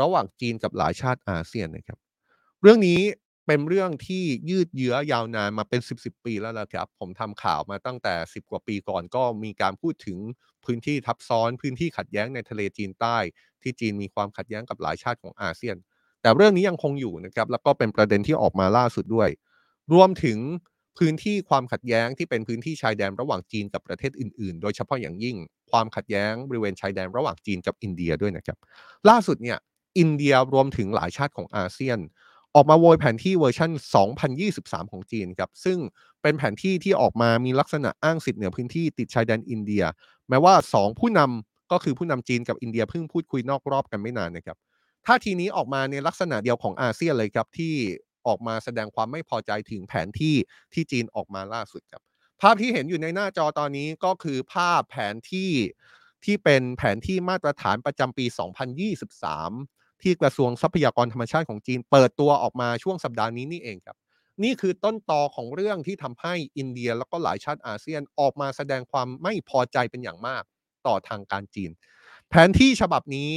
[0.00, 1.98] ระหว่างจีนกับหลายชาติอาเซียนนะครับ
[2.62, 3.00] เรื่องนี้
[3.46, 10.18] เป็นเรื่องที่ยืดเยื้อยาวนานมาเป็น 10บสปีแล้วละครับ ผมทำข่าวมาตั้งแต่ 10 กว่าปีก่อนก็มีการพูดถึง
[10.64, 13.16] พื้นที่ทับซ้อนพื้นที่ขัดแย้งในทะเลจีนใต้
[13.62, 15.76] ที่จีนมีความขัดแย้งกับหลายชาติของอาเซียน
[16.22, 19.28] แต่เรื่องนี้ยังคงอยู่นะครับแล้วก็เป็นประเด็นที่ออกมาล่าสุดด้วย
[19.92, 20.38] รวมถึง
[20.98, 25.36] พื้นที่ความขัดแย้งที่เป็นพื้นที่ชายแดนระหว่างจีนกับประเทศอื่น ๆ โดยเฉพาะอย่างยิ่ง
[25.70, 28.58] ความขัดแย้งบริเวณชายแดนระหว่างจีนกับอินเดียด้วยนะครับ
[29.08, 29.58] ล่าสุดเนี่ย
[29.98, 31.98] อินเดียรวมถึงหลายชาติของอาเซียน
[32.56, 33.70] ออกมาโวยแผนที่เวอร์ชัน
[34.30, 35.78] 2023 ของจีนครับ ซึ่ง
[36.22, 39.84] เป็นแผนที่ที่ออกมามีลักษณะอ้างสิทธิ์เหนือพื้นที่ติดชายแดนอินเดีย
[40.28, 44.56] แม้ว่า 2 ผู้นำก็คือผู้นำจีนกับอินเดียเพิ่งพูดคุยนอกรอบกันไม่นานนะครับ
[45.06, 47.74] ท่าทีนี้ออกมาในลักษณะเดียวของอาเซียนเลยครับ ที่
[48.26, 50.34] ออกมาแสดงความไม่พอใจถึงแผนที่
[50.72, 52.02] ที่จีนออกมาล่าสุดครับ
[52.40, 55.50] ภาพที่เห็นอยู่ในหน้าจอตอนนี้ก็คือภาพแผนที่
[56.24, 58.26] ที่เป็นแผนที่มาตรฐานประจำปี
[58.94, 63.96] 2023 ที่กระทรวงทรัพยากรธรรมชาติของจีน เปิดตัวออกมาช่วงสัปดาห์นี้นี่เองครับ
[64.42, 70.42] นี่คือต้นตอของเรื่องที่ทำให้อินเดียแล้วก็หลายชาติอาเซียนออกมาแสดงความไม่พอใจเป็นอย่างมาก
[70.86, 71.70] ต่อทางการจีน
[72.28, 73.32] แผนที่ฉบับนี้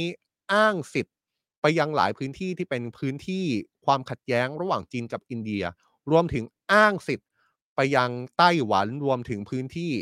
[0.52, 1.14] อ้างสิทธิ์
[1.60, 3.44] ไปยังหลายพื้นที่ที่เป็นพื้นที่
[3.86, 5.64] ความขัดแย้งระหว่างจีนกับอินเดีย
[6.10, 7.28] รวมถึงอ้างสิทธิ์
[7.76, 9.92] ไปยังไต้หวันรวมถึงพื้นที่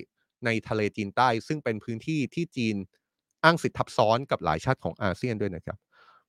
[0.45, 2.76] ในทะเลจีนใต้ ซึ่งเป็นพื้นที่ที่จีน
[3.45, 5.78] อ้างสิทธิ์ทับซ้อนกับหลายชาติของอาเซียนด้วยนะครับ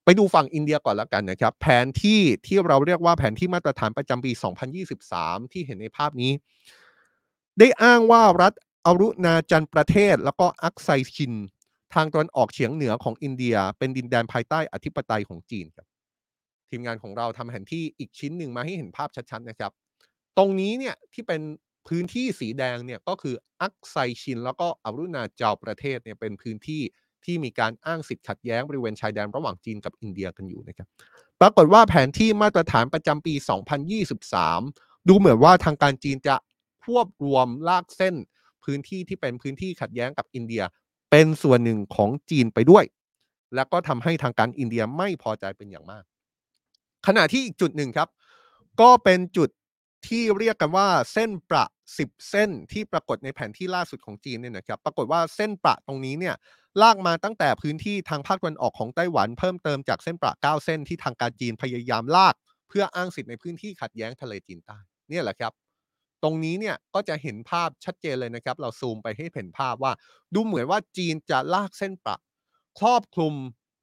[0.03, 4.32] ไปดูฝั่งอินเดียก่อนล้วกันนะครับ แผนที่ที่เราเรียกว่าแผนที่มาตรฐานประจำปี
[4.91, 6.32] 2023 ที่เห็นในภาพนี้
[7.60, 8.53] ได้อ้างว่ารัฐ
[8.86, 11.34] อรุณาจันประเทศ แล้วก็อักไซชิน
[11.93, 15.88] ทางตะวันออกเฉียงเหนือของอินเดีย เป็นดินแดนภายใต้อธิปไตยของจีนครับ
[16.70, 19.72] ทีมงานของเราทำแผนที่อีกชิ้นหนึ่งมาให้เห็นภาพชัดๆนะครับ
[20.38, 21.41] ตรงนี้เนี่ยที่เป็น
[21.88, 26.82] พื้นที่สีแดงเนี่ยก็คืออักไซชิน แล้วก็อรุณาเจาประเทศเนี่ยเป็นพื้นที่
[27.25, 30.88] ที่มีการอ้างสิทธิ์ขัดแย้งบริเวณชายแดนระหว่างจีนกับอินเดียกันอยู่นะครับ
[31.41, 33.34] ปรากฏว่าแผนที่มาตรฐานประจำปี
[34.01, 36.36] 2023 ดูเหมือนว่าทางการจีนจะ
[36.84, 38.15] ควบรวมลากเส้น
[38.63, 40.63] พื้นที่ที่เป็นพื้นที่ขัดแย้งกับอินเดีย
[41.11, 42.84] เป็นส่วนหนึ่งของจีนไปด้วย
[43.55, 46.03] แล้วก็ทำให้ทางการอินเดียไม่พอใจเป็นอย่างมาก
[47.07, 48.09] ขณะที่อีกจุดหนึ่งครับ
[48.82, 49.49] ก็เป็นจุด
[50.08, 51.66] ที่เรียกกันว่าเส้นประ
[51.97, 56.36] 10เส้นที่ปรากฏในแผนที่ล่าสุดของจีนเนี่ยนะครับ ปรากฏว่าเส้นประตรงนี้เนี่ย
[56.82, 62.36] ลากมาตั้งแต่พื้นที่ทางภาคตะวันออกของไต้หวันเพิ่มเติมจากเส้นประ9เส้นที่ทางการจีนพยายามลาก
[62.70, 64.78] เพื่ออ้างสิทธิ์ในพื้นที่ขัดแย้งทะเลจีนใต้
[65.10, 65.54] เนี่ยแหละครับ
[66.24, 69.91] ตรงนี้เนี่ยก็จะเห็นภาพชัดเจนเลยนะครับ เราซูมไปให้เห็นภาพว่า
[70.34, 72.18] ดูเหมือนว่าจีนจะลากเส้นประ
[72.80, 73.34] ครอบคลุม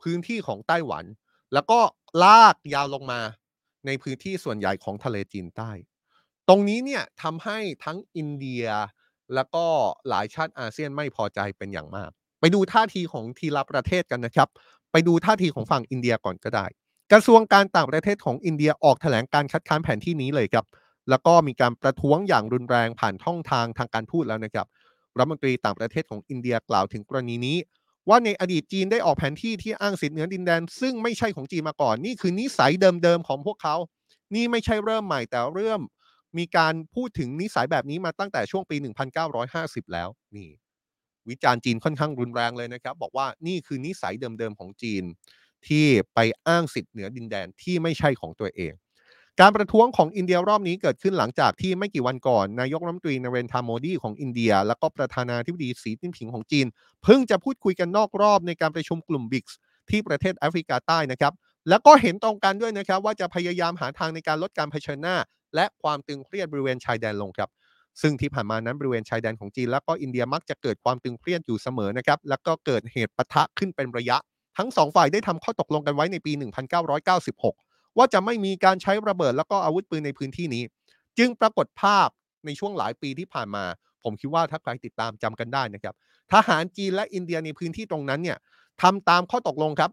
[0.03, 1.05] พื้นที่ของไต้หวัน
[1.55, 1.81] แล้วก็
[2.25, 3.21] ลากยาวลงมา
[3.87, 5.71] ในพื้นที่ส่วนใหญ่ของทะเลจีนใต้
[6.49, 8.65] ตรงนี้เนี่ยทำให้ทั้งอินเดีย
[9.35, 9.65] แล้วก็
[10.09, 14.49] หลายชาติอาเซียนไม่พอใจเป็นอย่างมาก ไปดูท่าทีของทีละประเทศกันนะครับ
[14.93, 16.67] ไปดูท่าทีของฝั่งอินเดียก่อนก็ได้
[17.13, 20.67] กระทรวงการต่างประเทศของอินเดียออกแถลงการคัดค้านแผนที่นี้เลยครับ
[21.11, 24.67] แล้วก็มีการประท้วงอย่างรุนแรงผ่านท่องทางทางการทูตแล้วนะครับ
[25.19, 27.57] รัฐมนตรีต่างประเทศของอินเดียกล่าวถึงกรณีนี้
[28.09, 33.77] ว่าในอดีตจีนได้ออกแผนที่ที่อ้างสิทธิเหนือดินแดน ซึ่งไม่ใช่ของจีนมาก่อน นี่คือนิสัยเดิมๆของพวกเขา
[34.35, 35.81] นี่ไม่ใช่เริ่มใหม่แต่เริ่ม
[36.39, 38.77] มีการพูดถึงนิสัยแบบนี้มาตั้งแต่ช่วงปี
[39.35, 40.49] 1950 แล้วนี่
[41.29, 45.05] วิจารณ์จีนค่อนข้างรุนแรงเลยนะครับ บอกว่านี่คือนิสัยเดิมๆของจีน
[45.67, 48.73] ที่ไปอ้างสิทธิ์เหนือดินแดนที่ไม่ใช่ของตัวเอง
[49.41, 56.67] การประท้วงของอินเดียรอบนี้เกิดขึ้นหลังจากที่ไม่กี่วันก่อน นายกรัฐมนตรีนเรนทาโมดีของอินเดีย แล้วก็ประธานาธิบดีสีจิ้นผิงของจีน
[57.03, 59.59] เพิ่งจะพูดคุยกันนอกรอบในการประชุมกลุ่มบิ๊กส์
[59.91, 61.33] ที่ประเทศแอฟริกาใต้นะครับ
[61.69, 65.17] แล้วก็เห็นตรงกันด้วยนะครับว่าจะพยายามหาทางในการลดการเผชิญหน้า
[65.55, 67.51] และความตึงเครียดบริเวณชายแดนลงครับ
[68.01, 74.17] ซึ่งที่ผ่านมานั้นบริเวณชายแดนของจีน แล้วก็อินเดียมักจะเกิดความตึงเครียดอยู่เสมอนะครับแล้วก็เกิดเหตุปะทะขึ้นเป็นระยะ
[74.59, 76.33] ทั้งสองฝ่ายได้ทำข้อตกลงกันไว้ในปี
[76.95, 80.63] 1996 ว่าจะไม่มีการใช้ระเบิดแล้วก็อาวุธปืนในพื้นที่นี้
[81.19, 82.09] จึงปรากฏภาพ
[82.47, 83.65] ในช่วงหลายปีที่ผ่านมา
[84.03, 85.95] ผมคิดว่าถ้าใครติดตามจำกันได้นะครับ
[86.33, 88.39] ทหารจีนและอินเดียในพื้นที่ตรงนั้นเนี่ย
[88.83, 89.91] ทำตามข้อตกลงครับ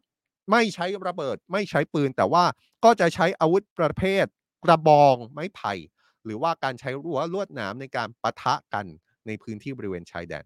[0.51, 2.43] ไม่ใช้ระเบิดไม่ใช้ปืนแต่ว่า
[2.83, 4.25] ก็จะใช้อาวุธประเภท
[4.63, 5.73] กระบองไม้ไผ่
[6.25, 8.85] หรือว่าการใช้รั้วลวดหนามในการปะทะกัน
[9.27, 10.43] ในพื้นที่บริเวณชายแดน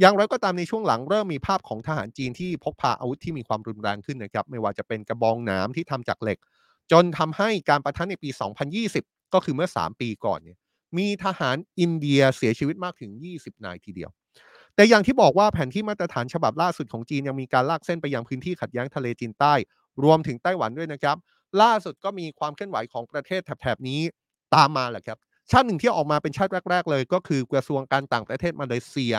[0.00, 6.38] อย่างไรก็ตามในช่วงหลังเริ่มมีภาพของทหารจีนที่พกพาอาวุธที่มีความรุนแรงขึ้นนะครับ ไม่ว่าจะเป็นกระบองหนามที่ทำจากเหล็ก
[6.92, 8.28] จนทำให้การประทะในปี
[8.82, 10.58] 2020 ก็คือเมื่อ 3 ปีก่อนเนี่ย
[10.98, 14.10] มีทหารอินเดียเสียชีวิตมากถึง 20 นายทีเดียว
[14.74, 19.54] แต่อย่างที่บอกว่าแผนที่มาตรฐานฉบับล่าสุดของจีนยังมีการลากเส้นไปยังพื้นที่ขัดแย้งทะเลจีนใต้
[20.04, 21.16] รวมถึงไต้หวันด้วยนะครับ
[21.62, 24.00] ล่าสุดก็มีความเคลื่อนไหวของประเทศแถบนี้
[24.54, 25.18] ตามมาแหละครับ
[25.50, 29.14] ชาติหนึ่งที่ออกมาเป็นชาติแรก ๆ เลย ก็คือกระทรวงการต่างประเทศมาเลเซีย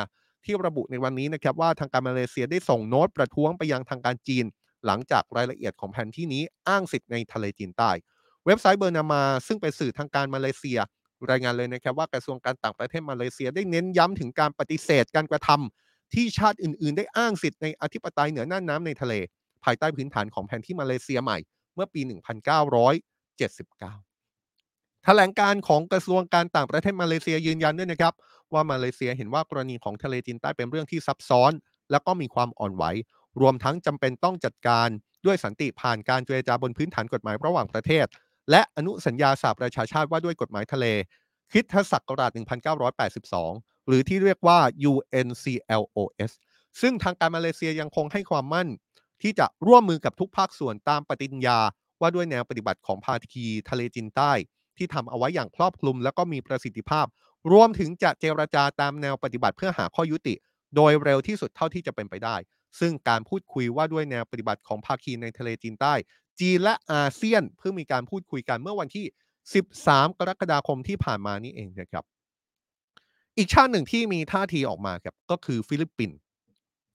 [0.45, 4.45] ที่ระบุในวันนี้นะครับว่าทางการมาเลเซียได้ส่งโน้ตประท้วงไปยังทางการจีน
[4.86, 7.91] หลังจากรายละเอียดของแผนที่นี้อ้างสิทธิ์ในทะเลจีนใต้
[8.45, 10.80] เว็บไซต์เบอร์นามาซึ่งเป็นสื่อทางการมาเลเซีย
[11.30, 19.13] รายงานเลยนะครับว่ากระทรวงการต่างประเทศมาเลเซีย ได้เน้นย้ำถึงการปฏิเสธการกระทำที่ชาติอื่น ๆ ได้อ้างสิทธิ์ในอธิปไตยเหนือน่านน้ำในทะเล
[19.63, 21.38] ภายใต้พื้นฐานของแผนที่มาเลเซียใหม่
[21.78, 22.11] เมื่อปี 1979
[25.05, 28.13] แถลงการของกระทรวงการต่างประเทศมาเลเซียยืนยันด้วยนะครับ
[28.53, 31.51] ว่ามาเลเซียเห็นว่ากรณีของทะเลจีนใต้เป็นเรื่องที่ซับซ้อน
[31.91, 32.84] และก็มีความอ่อนไหว
[33.41, 34.89] รวมทั้งจำเป็นต้องจัดการ
[35.25, 38.05] ด้วยสันติผ่านการเจรจาบนพื้นฐานกฎหมายระหว่างประเทศ
[38.51, 40.86] และอนุสัญญาสหประชาชาติว่าด้วยกฎหมายทะเล
[41.51, 42.32] คริสตศักราช
[43.09, 44.59] 1982 หรือที่เรียกว่า
[44.91, 46.32] UNCLOS
[46.82, 48.67] ซึ่งทางการมาเลเซียยังคงให้ความมั่น
[49.22, 51.59] ที่จะร่วมมือกับทุกภาคส่วนตามปฏิญญา
[52.01, 54.32] ว่าด้วยแนวปฏิบัติของภาคีทะเลจีนใต้
[54.78, 57.05] ที่ทำเอาไว้อย่างครอบคลุม และก็มีประสิทธิภาพ
[57.51, 60.36] รวมถึงจะเจรจาตามแนวปฏิบัติเพื่อหาข้อยุติ
[60.76, 62.36] โดยเร็วที่สุดเท่าที่จะเป็นไปได้
[62.80, 65.93] ซึ่งการพูดคุยว่าด้วยแนวปฏิบัติของภาคีในทะเลจีนใต้
[66.39, 69.05] จีนและอาเซียนเพิ่งมีการพูดคุยกันเมื่อวันที่
[69.63, 72.03] 13 กรกฎาคมที่ผ่านมานี้เองนะครับ
[73.38, 76.18] อีกชาติหนึ่งที่มีท่าทีออกมาครับก็คือฟิลิปปินส์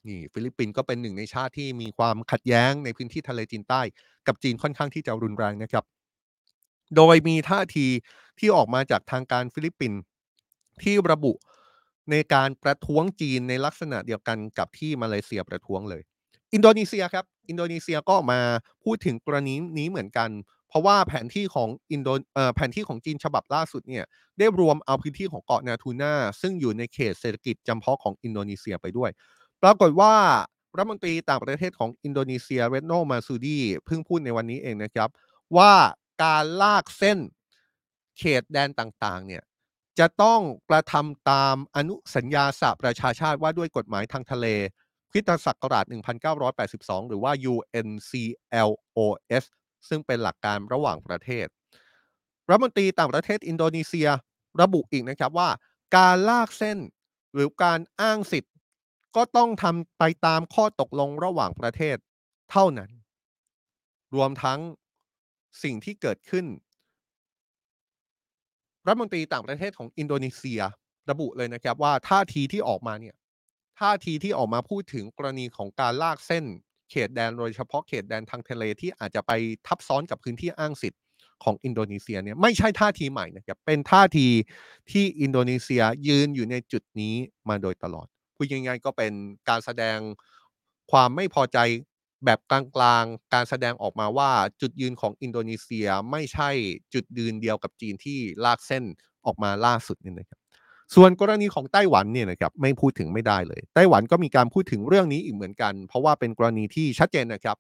[0.09, 3.81] นี่ฟิลิปปินส์ก็เป็นหนึ่งในชาติที่มีความขัดแย้งในพื้นที่ทะเลจีนใต้
[4.27, 5.85] กับจีนค่อนข้างที่จะรุนแรงนะครับ
[6.97, 7.87] โดยมีท่าที
[8.39, 10.01] ที่ออกมาจากทางการฟิลิปปินส์
[10.83, 11.33] ที่ระบุ
[12.11, 16.03] ในการประท้วงจีนในลักษณะเดียวกันกับที่มาเลเซียประท้วงเลย
[16.55, 18.41] อินโดนีเซียครับ อินโดนีเซียก็มา
[18.85, 20.31] พูดถึงกรณีนี้เหมือนกัน
[20.69, 22.09] เพราะว่าแผนที่ของอินโด
[22.55, 24.05] แผนที่ของจีนฉบับล่าสุดเนี่ย
[24.39, 29.11] ได้รวมเอาพื้นที่ของเกาะนาทูน่าซึ่งอยู่ในเขตเศรษฐกิจจำเพาะของอินโดนีเซียไปด้วย
[29.63, 30.15] ปรากฏว่า
[30.77, 35.09] รัฐมนตรีต่างประเทศของอินโดนีเซียเร็ตโนมาร์ซูดีเพิ่งพูดในวันนี้เองนะครับ
[35.57, 35.73] ว่า
[36.23, 37.19] การลากเส้น
[38.19, 39.43] เขตแดนต่างๆเนี่ย
[39.99, 40.41] จะต้อง
[40.71, 44.47] กระทำตามอนุสัญญาสหประชาชาติว่าด้วยกฎหมายทางทะเล
[45.11, 45.85] คริสตศักราช
[46.47, 49.45] 1982 หรือว่า UNCLOS
[49.89, 51.47] ซึ่งเป็นหลักการระหว่างประเทศ
[52.49, 54.09] รัฐมนตรีต่างประเทศอินโดนีเซีย
[54.61, 55.49] ระบุอีกนะครับว่า
[55.97, 56.79] การลากเส้น
[57.35, 58.51] หรือการอ้างสิทธิ
[59.17, 61.97] ก็ต้องทำไปตามข้อตกลงระหว่างประเทศ
[62.51, 62.91] เท่านั้น
[64.15, 64.61] รวมทั้ง
[65.63, 66.47] สิ่งที่เกิดขึ้น
[68.87, 70.61] รัฐมนตรีต่างประเทศของอินโดนีเซีย
[71.11, 73.17] ระบุเลยนะครับว่าท่าทีที่ออกมาเนี่ย
[73.81, 76.45] ท่าทีที่ออกมาพูดถึงกรณีของการลากเส้น
[76.91, 79.33] เขตแดนโดยเฉพาะเขตแดนทางทะเลที่อาจจะไป
[79.67, 81.01] ทับซ้อนกับพื้นที่อ้างสิทธิ์
[81.45, 84.27] ของอินโดนีเซียเนี่ยไม่ใช่ท่าทีใหม่นะครับเป็นท่าที
[84.91, 87.15] ที่อินโดนีเซียยืนอยู่ในจุดนี้
[87.49, 88.09] มาโดยตลอด
[88.43, 89.13] พูดง่ายๆก็เป็น
[89.49, 89.99] การแสดง
[90.91, 91.59] ความไม่พอใจ
[92.25, 94.31] แบบกลางๆ การแสดงออกมาว่า
[94.61, 96.51] จุดยืนของอินโดนีเซียไม่ใช่
[96.95, 98.85] จุดยืนเดียวกับจีนที่ลากเส้น
[99.27, 100.41] ออกมาล่าสุดนี่นะครับ
[100.95, 107.57] ส่วนกรณีของไต้หวันเนี่ยนะครับไม่พูดถึงไม่ได้เลย ไต้หวันก็มีการพูดถึงเรื่องนี้อีกเหมือนกัน เพราะว่าเป็นกรณีที่ชัดเจนนะครับ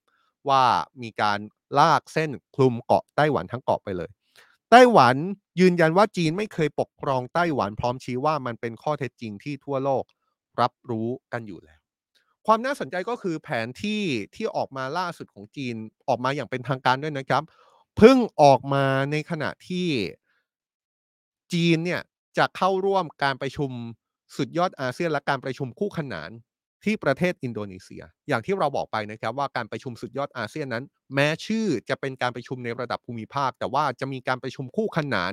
[0.48, 0.62] ว่า
[1.02, 1.38] มีการ
[1.78, 4.10] ลากเส้นคลุมเกาะไต้หวันทั้งเกาะไปเลย
[4.70, 5.16] ไต้หวัน
[5.60, 10.04] ยืนยันว่าจีนไม่เคยปกครองไต้หวันพร้อมชี้ว่ามันเป็นข้อเท็จจริงที่ทั่วโลก
[10.60, 11.78] รับรู้กันอยู่แล้ว
[12.46, 14.02] ความน่าสนใจก็คือแผนที่
[14.34, 15.76] ที่ออกมาล่าสุดของจีน
[16.08, 17.42] ออกมาอย่างเป็นทางการด้วยนะครับ
[17.96, 19.88] เพิ่งออกมาในขณะที่
[21.52, 22.00] จีนเนี่ย
[22.38, 23.70] จะเข้าร่วมการประชุม
[24.36, 26.30] สุดยอดอาเซียนและการประชุมคู่ขนาน
[26.84, 30.84] ที่ประเทศอินโดนีเซีย อย่างที่เราบอกไปนะครับว่าการประชุมสุดยอดอาเซียนนั้น
[31.14, 35.32] แม้ชื่อจะเป็นการประชุมในระดับภูมิภาค แต่ว่าจะมีการประชุมคู่ขนาน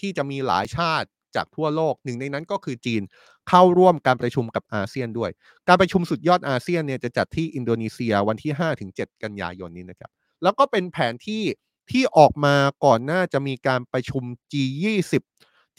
[0.00, 3.02] ที่จะมีหลายชาติ จากทั่วโลกหนึ่งในนั้นก็คือจีน
[3.48, 5.30] เข้าร่วมการประชุมกับอาเซียนด้วย
[5.68, 8.52] การประชุมสุดยอดอาเซียนเนี่ยจะจัดที่อินโดนีเซียวันที่
[8.88, 10.10] 5-7 กันยายนนี้นะครับ
[10.42, 11.42] แล้วก็เป็นแผนที่
[11.90, 14.22] ที่ออกมาก่อนหน้าจะมีการประชุม
[14.52, 15.14] G20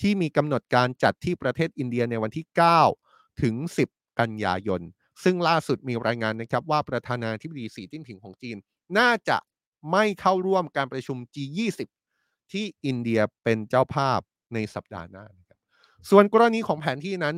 [0.02, 2.46] ที่มีกำหนดการจัดที่ประเทศอินเดียในวันที่
[2.94, 3.56] 9 ถึง
[3.90, 4.82] 10 กันยายน
[5.24, 8.58] ซึ่งล่าสุดมีรายงานนะครับว่าประธานาธิบดีสีจิ้นผิงของจีน
[8.98, 9.38] น่าจะ
[9.92, 11.82] ไม่เข้าร่วมการประชุม G20
[12.52, 14.20] ที่อินเดียเป็นเจ้าภาพ
[14.54, 15.26] ในสัปดาห์หน้า
[16.10, 17.36] ส่วนกรณีของแผนที่นั้น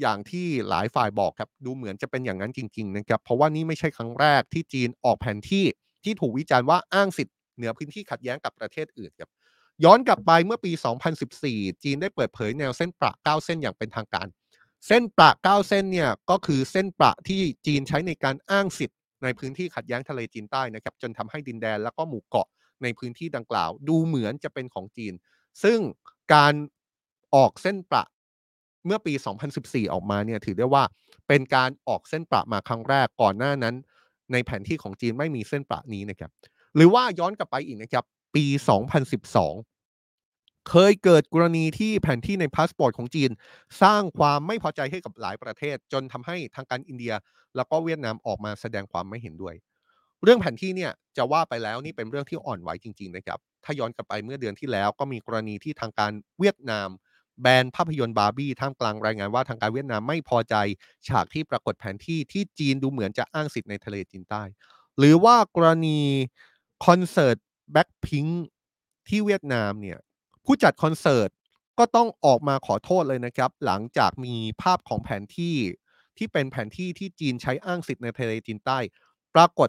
[0.00, 5.64] อย่างที่หลายฝ่ายบอกครับ ดูเหมือนจะเป็นอย่างนั้นจริงๆนะครับ เพราะว่านี่ไม่ใช่ครั้งแรกที่จีนออกแผนที่
[6.04, 9.30] ที่ถูกวิจารณ์ว่าอ้างสิทธิ์เหนือพื้นที่ขัดแย้งกับประเทศอื่นครับ
[9.84, 10.72] ย้อนกลับไปเมื่อปี
[11.26, 14.26] 2014 จีนได้เปิดเผยแนวเส้นประ 9 เส้นอย่างเป็นทางการ
[14.86, 22.48] เส้นประ 9 เส้นเนี่ยก็คือเส้นประที่จีนใช้ในการอ้างสิทธิ์ในพื้นที่ขัดแย้งทะเลจีนใต้นะครับจนทำให้ดินแดนแล้วก็หมู่เกาะ
[22.82, 25.12] ในพื้นที่ดังกล่าว ดูเหมือนจะเป็นของจีน
[25.62, 25.78] ซึ่ง
[26.34, 26.54] การ
[27.36, 28.04] ออกเส้นประ
[28.86, 29.14] เมื่อปี
[29.54, 30.84] 2014 ออกมาเนี่ยถือได้ว่า
[31.28, 33.74] เป็นการออกเส้นประมาครั้งแรกก่อนหน้านั้น
[34.32, 36.30] ในแผนที่ของจีนไม่มีเส้นประนี้นะครับ
[36.76, 38.44] หรือว่าย้อนกลับไปอีกนะครับ ปี
[39.14, 43.30] 2012 เคยเกิดกรณีที่แผนที่ในพาสปอร์ตของจีน
[43.82, 47.12] สร้างความไม่พอใจให้กับหลายประเทศ จนทำให้ทางการอินเดีย
[47.56, 49.54] แล้วก็เวียดนามออกมาแสดงความไม่เห็นด้วย
[50.22, 56.88] เรื่องแผนที่เนี่ยจะว่าไปแล้วนี่เป็นเรื่องที่อ่อนไหวจริง ๆ นะครับ ถ้าย้อนกลับไปเมื่อเดือนที่แล้วก็มีกรณีที่ทางการเวียดนาม
[57.42, 60.54] แบนภาพยนตร์บาร์บี้ท่ามกลางรายงานว่าทางการเวียดนามไม่พอใจ
[61.08, 64.42] ฉากที่ปรากฏแผนที่ที่จีนดูเหมือนจะอ้างสิทธิ์ในทะเลจีนใต้
[64.98, 66.00] หรือว่ากรณี
[66.86, 67.36] คอนเสิร์ต
[67.72, 68.24] แบ็คพิง
[69.08, 69.98] ที่เวียดนามเนี่ย
[70.44, 71.30] ผู้จัดคอนเสิร์ต
[71.78, 75.56] ก็ต้องออกมาขอโทษเลยนะครับ หลังจากมีภาพของแผนที่
[76.18, 78.78] ที่เป็นแผนที่ที่จีนใช้อ้างสิทธิ์ในทะเลจีนใต้
[79.34, 79.68] ปรากฏ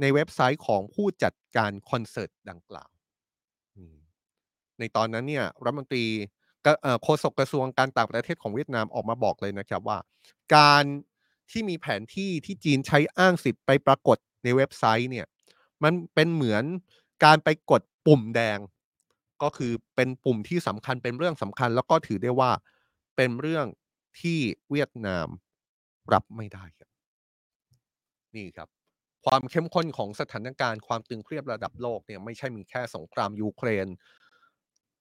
[0.00, 2.90] ในเว็บไซต์ของผู้จัดการคอนเสิร์ตดังกล่าว
[4.78, 6.04] ในตอนนั้นเนี่ยรัฐมนตรี
[7.02, 9.98] โฆษกกระทรวงการต่างประเทศของเวียดนามออกมาบอกเลยนะครับว่า
[10.56, 10.84] การ
[11.50, 15.26] ที่มีแผนที่ที่จีนใช้อ้างสิทธิ์ไปปรากฏในเว็บไซต์เนี่ย
[15.84, 16.64] มันเป็นเหมือน
[17.24, 18.58] การไปกดปุ่มแดง
[19.42, 22.50] ก็คือเป็นปุ่มที่สำคัญเป็นเรื่องสำคัญ แล้วก็ถือได้ว่า
[23.16, 23.66] เป็นเรื่อง
[24.20, 24.38] ที่
[24.70, 25.28] เวียดนาม
[26.12, 26.90] รับไม่ได้ครับ
[28.36, 28.68] นี่ครับ
[29.24, 33.86] ความเข้มข้นของสถานการณ์ความตึงเครียดระดับโลกเนี่ยไม่ใช่มีแค่สงครามยูเครน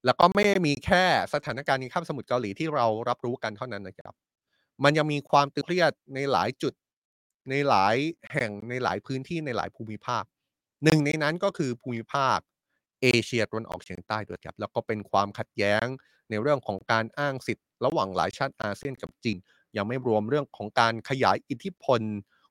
[0.05, 4.13] แล้วก็ไม่ได้มีแค่สถานการณ์ในข้ามสมุทรเกาหลีที่เรารับรู้กันเท่านั้นนะครับ
[4.83, 6.73] มันยังมีความตึงเครียดในหลายจุด
[7.49, 7.95] ในหลาย
[8.33, 10.23] แห่งในหลายพื้นที่ในหลายภูมิภาค
[10.83, 12.37] หนึ่งในนั้นก็คือภูมิภาค
[13.01, 15.85] เอเชียตะวันออกเฉียงใต้ด้วยครับ แล้วก็เป็นความขัดแย้ง
[16.29, 19.37] ในเรื่องของการอ้างสิทธิ์ระหว่างหลายชาติอาเซียนกับจีน
[19.77, 22.01] ยังไม่รวมเรื่องของการขยายอิทธิพล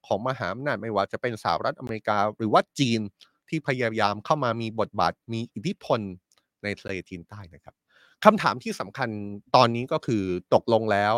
[0.07, 3.01] ของมหาอำนาจไม่ว่าจะเป็นสหรัฐอเมริกาหรือว่าจีน
[3.48, 6.01] ที่พยายามเข้ามามีบทบาทมีอิทธิพล
[6.65, 7.75] ในทะเลจีนใต้นะครับ
[8.25, 9.09] คำถามที่สำคัญ
[9.57, 11.17] ตอนนี้ก็คือตกลงแล้ว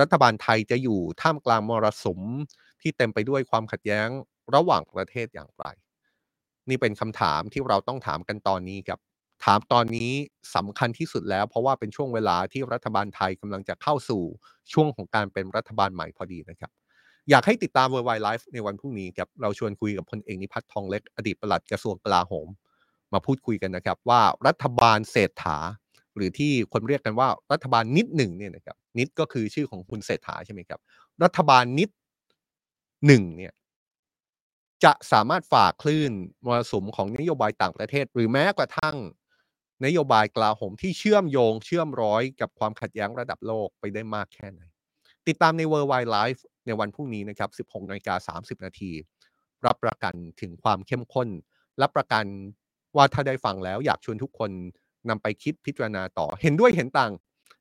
[0.00, 2.20] รัฐบาลไทยจะอยู่ท่ามกลางมรสุม
[2.80, 4.08] ที่เต็มไปด้วยความขัดแย้ง
[4.54, 5.64] ระหว่างประเทศอย่างไร
[6.68, 9.00] นี่เป็นคำถามที่เราต้องถามกันตอนนี้ครับ
[9.44, 10.12] ถามตอนนี้
[10.56, 14.22] สำคัญที่สุดแล้ว เพราะว่าเป็นช่วงเวลาที่รัฐบาลไทยกำลังจะเข้าสู่
[14.72, 16.70] ช่วงของการเป็นรัฐบาลใหม่พอดีนะครับ
[17.30, 22.48] อยากให้ติดตาม World Wide Life ในวันพรุ่งนี้ครับเราชวนคุยกับพลเอกนิพัฒน์ทองเล็ก อดีตปลัดกระทรวงกลาโหม
[23.12, 25.58] มาพูดคุยกันนะครับ ว่ารัฐบาลเศรษฐา
[26.16, 30.80] หรือที่คนเรียกกันว่ารัฐบาลนิดหนึ่งเนี่ยนะครับนิดก็คือชื่อของคุณเศรษฐาใช่ไหมครับ
[31.22, 31.88] รัฐบาลนิด
[33.06, 33.52] หนึ่งเนี่ย
[34.84, 36.12] จะสามารถฝ่าคลื่น
[36.44, 38.96] มรสุมของนโยบายต่างประเทศ หรือแม้กระทั่ง
[39.84, 44.62] นโยบายกลาโหมที่เชื่อมโยงเชื่อมร้อยกับความขัดแย้งระดับโลกไปได้มากแค่ไหน
[45.28, 48.92] ติดตามใน World Wide Life ในวันพรุ่งนี้นะครับ 16นาฬิกา30 นาที
[49.66, 51.28] รับประกันถึงความเข้มข้น
[51.82, 52.24] รับประกัน
[52.96, 54.50] ว่าถ้าได้ฟังแล้วอยากชวนทุกคน
[55.08, 57.12] นำไปคิดพิจารณาต่อ เห็นด้วยเห็นต่าง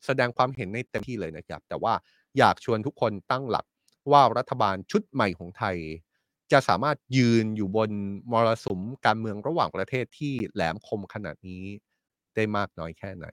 [0.06, 1.94] แสดงความเห็นในเต็มที่เลยนะครับ แต่ว่า
[2.38, 3.66] อยากชวนทุกคนตั้งหลัก
[4.12, 5.78] ว่ารัฐบาลชุดใหม่ของไทย
[6.52, 7.90] จะสามารถยืนอยู่บน
[8.32, 11.64] มรสุมการเมืองระหว่างประเทศที่แหลมคมขนาดนี้
[12.36, 13.26] ได้มากน้อยแค่ไหน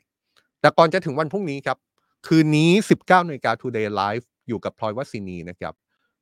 [0.60, 1.78] แต่ก่อนจะถึงวันพรุ่งนี้ครับ
[2.26, 5.74] คืนนี้ 19นาฬิกา Today Live อยู่กับพลอยวศินีนะครับ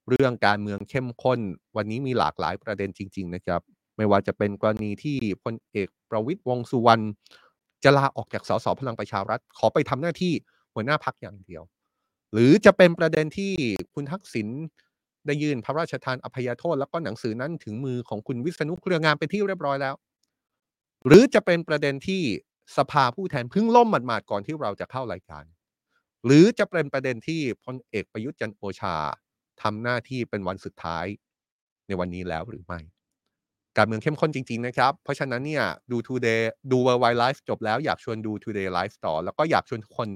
[0.08, 1.40] เรื่องการเมืองเข้มข้น
[1.76, 3.60] วันนี้มีหลากหลายประเด็นจริง ๆ นะครับ
[3.96, 7.04] ไม่ว่าจะเป็นกรณีที่พลเอกประวิตยวงสุวรรณ
[7.84, 10.32] จะลาออกจากสสพลังประชารัฐ ขอไปทำหน้าที่
[10.74, 11.62] หัวหน้าพักอย่างเดียว
[12.32, 13.52] หรือจะเป็นประเด็นที่
[13.94, 14.48] คุณทักษิณ
[15.26, 19.94] ได้ยื่นพระราชทานอภัยโทษ แล้วก็หนังสือนั้นถึงมือของคุณวิษณุเครืองามเป็นที่เรียบร้อยแล้ว
[21.06, 22.22] หรือจะเป็นประเด็นที่
[22.76, 25.44] สภาผู้แทนพิ่งล่มหมาดๆก่อนที่เราจะเข้ารายการ
[26.24, 28.96] หรือจะเป็นประเด็นที่พลเอกประยุทธ์จันโอชา
[29.62, 31.06] ทำหน้าที่เป็นวันสุดท้าย
[31.86, 32.80] ในวันนี้แล้วหรือไม่
[33.76, 40.08] การเมืองเข้มข้นจริง ๆ นะครับ เพราะฉะนั้นเนี่ยดู Today ดู World Wide Life จบแล้วอยากชวนดู Today Live ต่อ แล้วก็อยากชวนทุกคน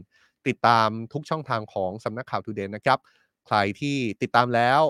[0.48, 2.98] ติดตามทุกช่องทางของสำนักข่าว Today นะครับ
[3.46, 4.82] ใครที่ติดตามแล้ว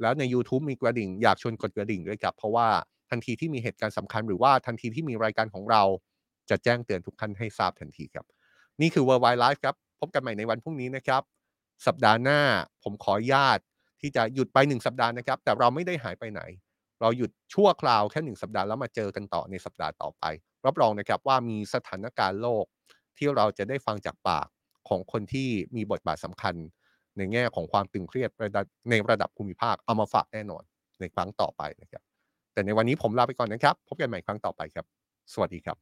[0.00, 2.68] แล้วใน YouTube มีกระดิ่ง อยากชวนกดกระดิ่งด้วยครับ เพราะว่า
[3.10, 5.82] ทันทีที่มีเหตุการณ์สำคัญหรือว่าทันทีที่มีรายการของเรา
[6.50, 8.26] จะแจ้งเตือนทุกท่านให้ทราบทันทีครับ
[8.80, 11.22] นี่คือ World Wide Life ครับ พบกันใหม่ในวันพรุ่งนี้นะครับ
[11.86, 12.40] สัปดาห์หน้า
[12.82, 13.58] ผมขอญาต
[14.00, 16.42] ที่จะหยุดไปหนึ่งสัปดาห์นะครับ แต่เราไม่ได้หายไปไหน
[17.00, 20.24] เราหยุดชั่วคราวแค่หนึ่งสัปดาห์แล้วมาเจอกันต่อในสัปดาห์ต่อไป
[20.66, 22.64] รับรองนะครับว่ามีสถานการณ์โลก
[23.18, 24.46] ที่เราจะได้ฟังจากปาก
[24.88, 26.54] ของคนที่มีบทบาทสำคัญ
[27.16, 30.62] ในแง่ของความตึงเครียดระดับในระดับภูมิภาคเอามาฝากแน่นอน
[31.00, 32.02] ในครั้งต่อไปนะครับ
[32.52, 34.86] แต่ในวันนี้ผมลาไปก่อนนะครับ พบกันใหม่ครั้งต่อไปครับ
[35.32, 35.78] สวัสดีครับ